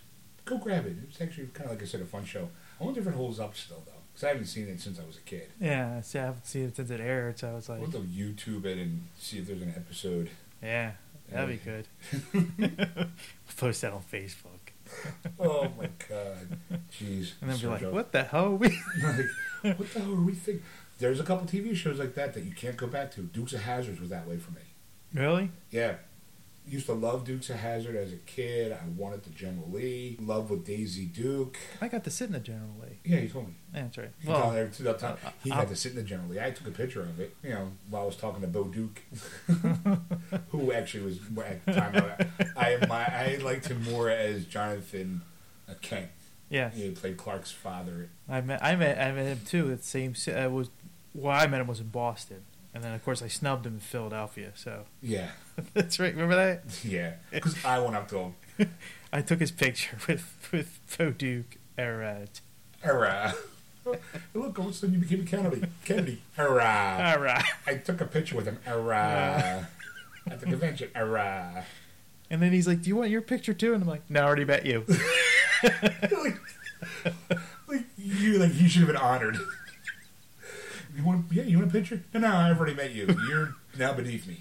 [0.46, 0.96] go grab it.
[1.10, 2.50] It's actually kind of like I said, a fun show.
[2.80, 5.06] I wonder if it holds up still, though, because I haven't seen it since I
[5.06, 5.50] was a kid.
[5.60, 8.00] Yeah, see, I haven't seen it since it aired, so I was like, want to
[8.00, 10.30] YouTube it and see if there's an episode.
[10.62, 10.92] yeah,
[11.32, 11.88] that'd be good.
[13.58, 14.60] Post that on Facebook.
[15.40, 16.58] Oh my god,
[16.92, 17.34] jeez!
[17.42, 17.94] And then be So like, joke.
[17.94, 18.68] what the hell are we?
[19.64, 20.64] like, what the hell are we thinking?
[21.00, 23.22] There's a couple TV shows like that that you can't go back to.
[23.22, 24.62] Dukes of Hazzards was that way for me.
[25.14, 25.50] really?
[25.72, 25.96] Yeah.
[26.66, 28.72] Used to love Dukes of Hazzard as a kid.
[28.72, 30.18] I wanted the General Lee.
[30.22, 31.58] Love with Daisy Duke.
[31.82, 33.00] I got to sit in the General Lee.
[33.04, 33.54] Yeah, he told me.
[33.74, 34.12] Yeah, that's right.
[34.20, 35.18] He, Well, every time.
[35.26, 36.40] uh, he uh, had to sit in the General Lee.
[36.40, 39.02] I took a picture of it, you know, while I was talking to Bo Duke,
[40.50, 41.96] who actually was at the time.
[42.58, 45.22] I, I, my, I liked him more as Jonathan
[45.70, 46.10] uh, Kent.
[46.50, 48.10] yes, He played Clark's father.
[48.30, 49.72] I met I met I met him too.
[49.72, 50.70] At the same uh, was
[51.14, 52.44] well, I met him was in Boston,
[52.74, 54.52] and then of course I snubbed him in Philadelphia.
[54.56, 55.30] So Yeah,
[55.74, 56.14] that's right.
[56.14, 56.64] Remember that?
[56.84, 57.14] yeah.
[57.32, 58.18] Because I went up to
[58.58, 58.70] him.
[59.14, 60.80] I took his picture with with.
[61.78, 62.26] Or, uh,
[62.82, 63.34] Hurrah.
[64.34, 65.68] Look, all of a sudden you became a Kennedy.
[65.86, 66.22] Kennedy.
[66.38, 67.16] Hurrah.
[67.20, 67.44] right.
[67.66, 68.60] I took a picture with him.
[68.64, 69.66] Hurrah.
[70.28, 70.90] At the convention.
[70.96, 71.64] Hurrah.
[72.30, 74.24] And then he's like, "Do you want your picture too?" And I'm like, "No, I
[74.26, 74.86] already met you."
[75.64, 76.40] like,
[77.68, 79.38] like you, like you should have been honored.
[80.96, 81.26] You want?
[81.32, 82.04] Yeah, you want a picture?
[82.14, 83.08] No, no, I've already met you.
[83.28, 84.38] You're now beneath me.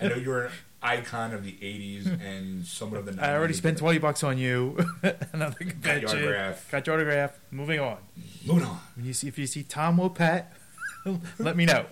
[0.00, 3.22] I know you're an icon of the '80s and somewhat of the '90s.
[3.22, 4.78] I already spent twenty bucks on you.
[5.32, 6.70] Another Got your autograph.
[6.70, 7.38] Got your autograph.
[7.50, 7.98] Moving on.
[8.46, 8.78] Moving on.
[8.94, 10.46] When you see if you see Tom Wopat,
[11.38, 11.86] let me know.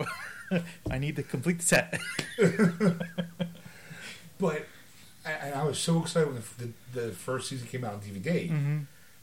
[0.91, 2.01] I need to complete the set.
[4.39, 4.67] But
[5.27, 8.01] I, and I was so excited when the, the, the first season came out on
[8.01, 8.79] DVD, Mm-hmm.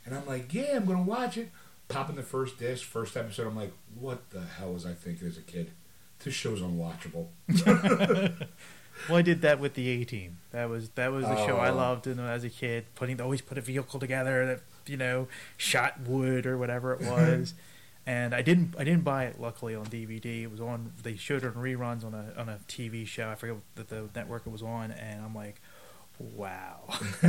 [0.05, 1.49] and I'm like, yeah, I'm gonna watch it.
[1.87, 5.37] Popping the first disc, first episode, I'm like, what the hell was I thinking as
[5.37, 5.71] a kid?
[6.23, 7.27] This show's unwatchable.
[9.09, 10.37] Well, I did that with the A Team.
[10.51, 11.75] That was that was the show I Oh.
[11.75, 12.85] loved and as a kid.
[12.95, 15.27] Putting always put a vehicle together that you know
[15.57, 17.55] shot wood or whatever it was.
[18.07, 20.43] and I didn't I didn't buy it luckily on DVD.
[20.43, 23.29] It was on they showed it in reruns on a on a TV show.
[23.29, 25.61] I forget what the, the network it was on, and I'm like,
[26.19, 26.83] Wow.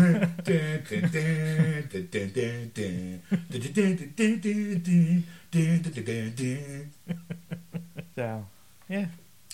[8.17, 8.45] so,
[8.89, 9.07] yeah.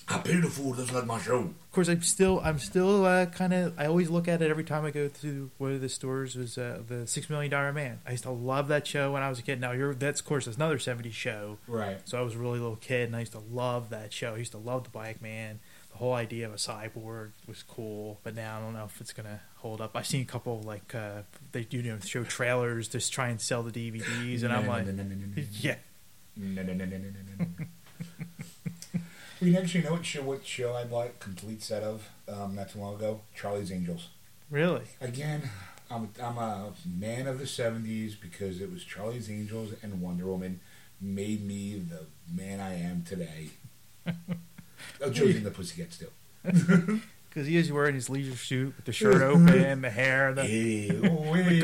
[0.09, 0.73] I paid a fool.
[0.73, 1.39] That's not my show.
[1.39, 3.79] Of course, I'm still, I'm still uh, kind of.
[3.79, 6.37] I always look at it every time I go through one of the stores.
[6.37, 8.01] Was uh, the Six Million Dollar Man?
[8.07, 9.61] I used to love that show when I was a kid.
[9.61, 11.99] Now, you're, that's of course, another '70s show, right?
[12.05, 14.35] So I was a really little kid, and I used to love that show.
[14.35, 15.61] I used to love the Black Man.
[15.93, 19.13] The whole idea of a cyborg was cool, but now I don't know if it's
[19.13, 19.93] gonna hold up.
[19.95, 21.23] I've seen a couple like uh,
[21.53, 24.87] they do you know show trailers just try and sell the DVDs, and I'm like,
[25.61, 25.77] yeah,
[29.41, 32.71] We actually know what show, what show I bought a complete set of um, not
[32.71, 33.23] too long ago?
[33.35, 34.09] Charlie's Angels.
[34.51, 35.51] really, Again,
[35.91, 40.61] I'm, I'm a man of the 70s because it was Charlie's Angels and Wonder Woman
[41.01, 43.51] made me the man I am today.
[45.01, 46.11] oh, Josie and the Pussycats too.
[47.29, 51.01] because he is wearing his leisure suit with the shirt open, the hair, the Hey,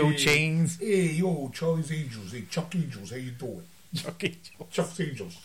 [0.01, 0.78] oh, chains.
[0.78, 2.32] Hey, yo, Charlie's Angels.
[2.32, 3.11] Hey, Chuck Angels.
[3.11, 3.62] How you doing?
[4.07, 4.36] Okay,
[4.70, 5.36] Chuck's Angels.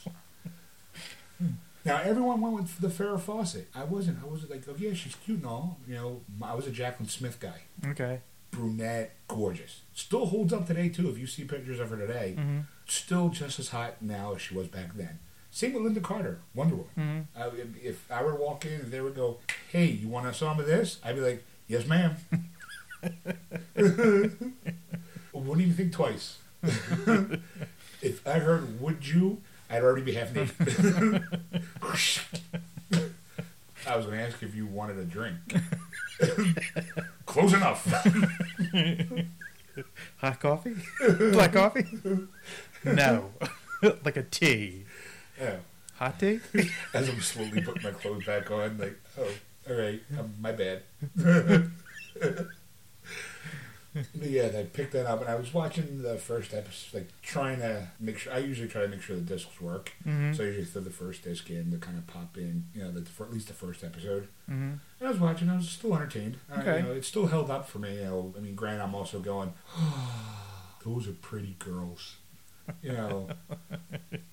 [1.85, 3.67] Now everyone went with the Farrah Fawcett.
[3.75, 4.19] I wasn't.
[4.23, 5.79] I wasn't like, oh yeah, she's cute and all.
[5.87, 7.61] You know, I was a Jaclyn Smith guy.
[7.87, 8.21] okay.
[8.51, 9.81] Brunette, gorgeous.
[9.93, 11.09] Still holds up today too.
[11.09, 12.59] If you see pictures of her today, Mm-hmm.
[12.85, 15.19] still just as hot now as she was back then.
[15.53, 17.27] Same with Lynda Carter, Wonder Woman.
[17.37, 17.39] Mm-hmm.
[17.39, 19.37] I, if I were to walk in and they would go,
[19.71, 22.15] "Hey, you want some of this?" I'd be like, "Yes, ma'am."
[23.75, 26.39] Wouldn't even think twice.
[28.01, 30.55] if I heard "would you," I'd already be half naked.
[33.85, 35.35] I was going to ask if you wanted a drink.
[37.27, 37.85] Close enough.
[40.17, 40.73] Hot coffee?
[41.31, 41.85] Black coffee?
[42.83, 43.29] No.
[44.03, 44.85] like a tea.
[45.39, 45.55] Yeah.
[45.95, 46.39] Hot tea?
[46.93, 49.27] As I'm slowly putting my clothes back on, like, oh,
[49.69, 50.83] all right, um, my bad.
[53.95, 57.59] But yeah, I picked that up, and I was watching the first episode, like trying
[57.59, 58.33] to make sure.
[58.33, 60.33] I usually try to make sure the discs work, Mm-hmm.
[60.33, 62.89] so I usually throw the first disc in to kind of pop in, you know,
[62.91, 64.29] the, for at least the first episode.
[64.49, 64.63] Mm-hmm.
[64.63, 66.37] And I was watching, I was still entertained.
[66.51, 66.77] Uh, Okay.
[66.77, 67.97] you know, it still held up for me.
[67.97, 69.53] You know, I mean, granted, I'm also going,
[70.83, 72.15] those are pretty girls,
[72.81, 73.29] you know,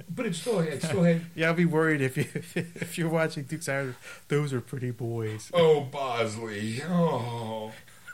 [0.08, 1.22] but it still, it still had.
[1.34, 2.24] Yeah, I'll be worried if you
[2.54, 3.94] if you're watching Duke's Hours.
[4.28, 5.50] Those are pretty boys.
[5.54, 6.82] Oh, Bosley.
[6.82, 7.72] Oh.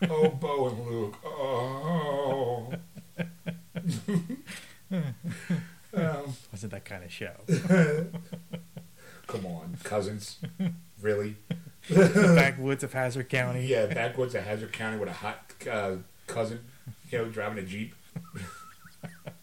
[0.08, 1.16] Oh, Bo and Luke.
[1.24, 2.72] Oh.
[4.92, 7.32] um, Wasn't that kind of show?
[9.26, 10.38] come on, cousins.
[11.00, 11.36] Really?
[11.88, 13.66] the backwoods of Hazzard County.
[13.66, 16.60] Yeah, backwoods of Hazzard County with a hot uh, cousin,
[17.10, 17.94] you know, driving a Jeep.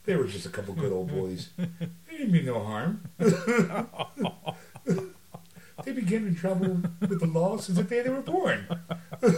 [0.06, 1.50] They were just a couple good old boys.
[1.58, 3.10] They didn't mean no harm.
[3.18, 3.32] they
[5.94, 8.68] getting in trouble with the law since the day they were born.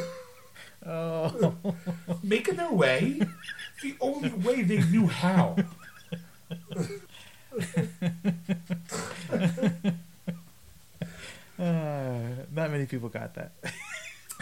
[0.87, 1.55] Oh,
[2.21, 3.19] making their way
[3.81, 5.55] the only way they knew how.
[11.57, 12.19] uh,
[12.51, 13.53] not many people got that.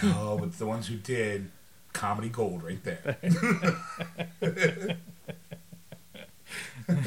[0.03, 1.49] Oh, but the ones who did,
[1.93, 3.17] comedy gold right there.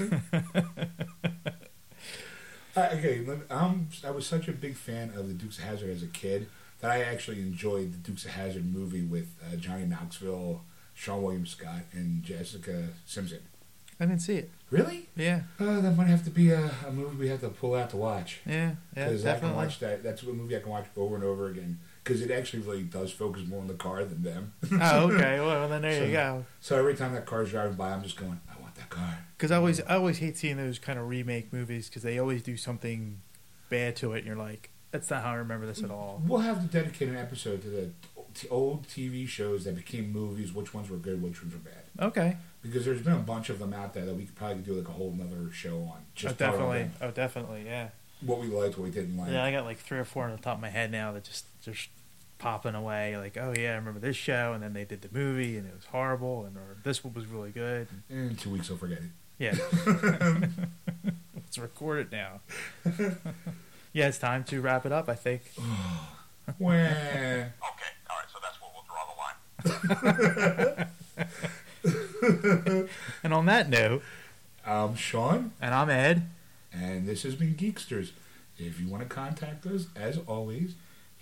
[2.77, 5.89] Uh, okay, me- um, I was such a big fan of the Dukes of Hazzard
[5.89, 6.47] as a kid
[6.81, 10.63] that I actually enjoyed the Dukes of Hazzard movie with uh, Johnny Knoxville,
[10.95, 13.39] Seann William Scott, and Jessica Simpson.
[13.99, 14.51] I didn't see it.
[14.71, 15.09] Really?
[15.17, 17.89] Yeah, Uh, that might have to be a, a movie we have to pull out
[17.91, 18.41] to watch.
[18.45, 20.03] yeah, yeah, Because I can watch that.
[20.03, 21.79] That's a movie I can watch over and over again.
[22.05, 24.53] Because it actually really does focus more on the car than them.
[24.83, 25.41] Oh, okay.
[25.45, 26.45] Well, then there So- you go.
[26.61, 28.56] So every time that car's driving by, I'm just going, I want that
[28.91, 29.19] car.
[29.37, 32.43] Because I always, I always hate seeing those kind of remake movies because they always
[32.43, 33.21] do something
[33.69, 36.23] bad to it, and you're like, that's not how I remember this at all.
[36.27, 37.91] We'll have to dedicate an episode to the
[38.35, 40.53] t- old TV shows that became movies.
[40.55, 41.83] Which ones were good, which ones were bad.
[42.09, 42.37] Okay.
[42.63, 44.89] Because there's been a bunch of them out there that we could probably do like
[44.89, 45.99] a whole another show on.
[45.99, 46.91] Oh, Just about definitely.
[47.01, 47.63] Oh, definitely.
[47.67, 47.89] Yeah.
[48.23, 49.31] what we liked, what we didn't like.
[49.31, 51.25] Yeah, I got like three or four on the top of my head now that
[51.25, 51.89] just just
[52.39, 53.17] popping away.
[53.17, 55.75] Like, oh yeah, I remember this show, and then they did the movie, and it
[55.75, 57.89] was horrible, and or this one was really good.
[58.11, 59.11] And, In two weeks, I'll forget it.
[59.39, 59.55] yeah.
[61.35, 62.41] Let's record it now.
[63.93, 65.09] yeah, it's time to wrap it up.
[65.09, 65.43] I think.
[66.59, 66.73] Wah.
[66.73, 69.17] Okay, all right, so that's where we'll draw the
[70.77, 70.87] line.
[73.23, 74.03] And on that note,
[74.65, 75.53] I'm Sean.
[75.61, 76.29] and I'm Ed.
[76.73, 78.11] And this has been Geeksters.
[78.59, 80.75] If you want to contact us, as always,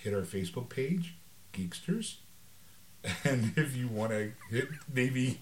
[0.05, 1.17] hit our Facebook page,
[1.53, 2.17] Geeksters.
[3.23, 5.41] And if you want to hit maybe.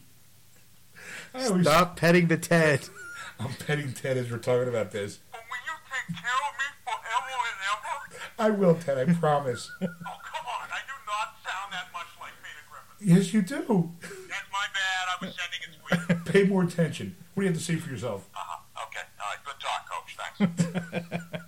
[1.32, 2.88] I always, Stop petting the Ted.
[3.38, 5.20] I'm petting Ted as we're talking about this.
[5.30, 8.32] But will you take care of me forever and ever?
[8.36, 9.70] I will, Ted, I promise.
[9.80, 13.16] Oh, come on, I do not sound that much like Peter Griffin.
[13.16, 13.92] yes, you do.
[14.00, 16.32] That's my bad, I was sending it sweet.
[16.32, 17.14] Pay more attention.
[17.34, 18.28] What do you have to say for yourself?
[18.34, 21.44] Uh-huh, okay, all right, good talk, Coach, thanks.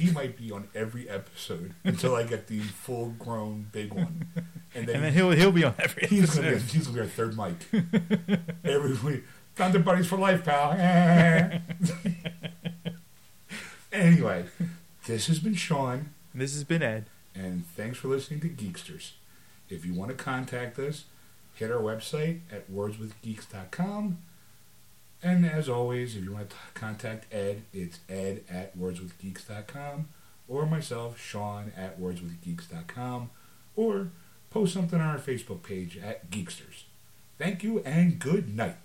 [0.00, 4.26] He might be on every episode until I get the full grown big one.
[4.74, 6.54] And then, And then he'll he'll be on every he's episode.
[6.54, 7.56] be, he's gonna be our third mic.
[8.64, 9.24] every week.
[9.56, 10.72] Thunder Buddies for life, pal.
[13.92, 14.44] anyway,
[15.06, 16.10] this has been Sean.
[16.34, 17.06] This has been Ed.
[17.34, 19.12] and thanks for listening to Geeksters.
[19.68, 21.04] If you want to contact us,
[21.54, 24.18] hit our website at wordswithgeeks.com.
[25.22, 30.08] And as always, if you want to contact Ed, it's ed at wordswithgeeks.com
[30.48, 33.30] or myself, Sean at wordswithgeeks.com
[33.76, 34.08] or
[34.50, 36.84] post something on our Facebook page at Geeksters.
[37.38, 38.76] Thank you and good night.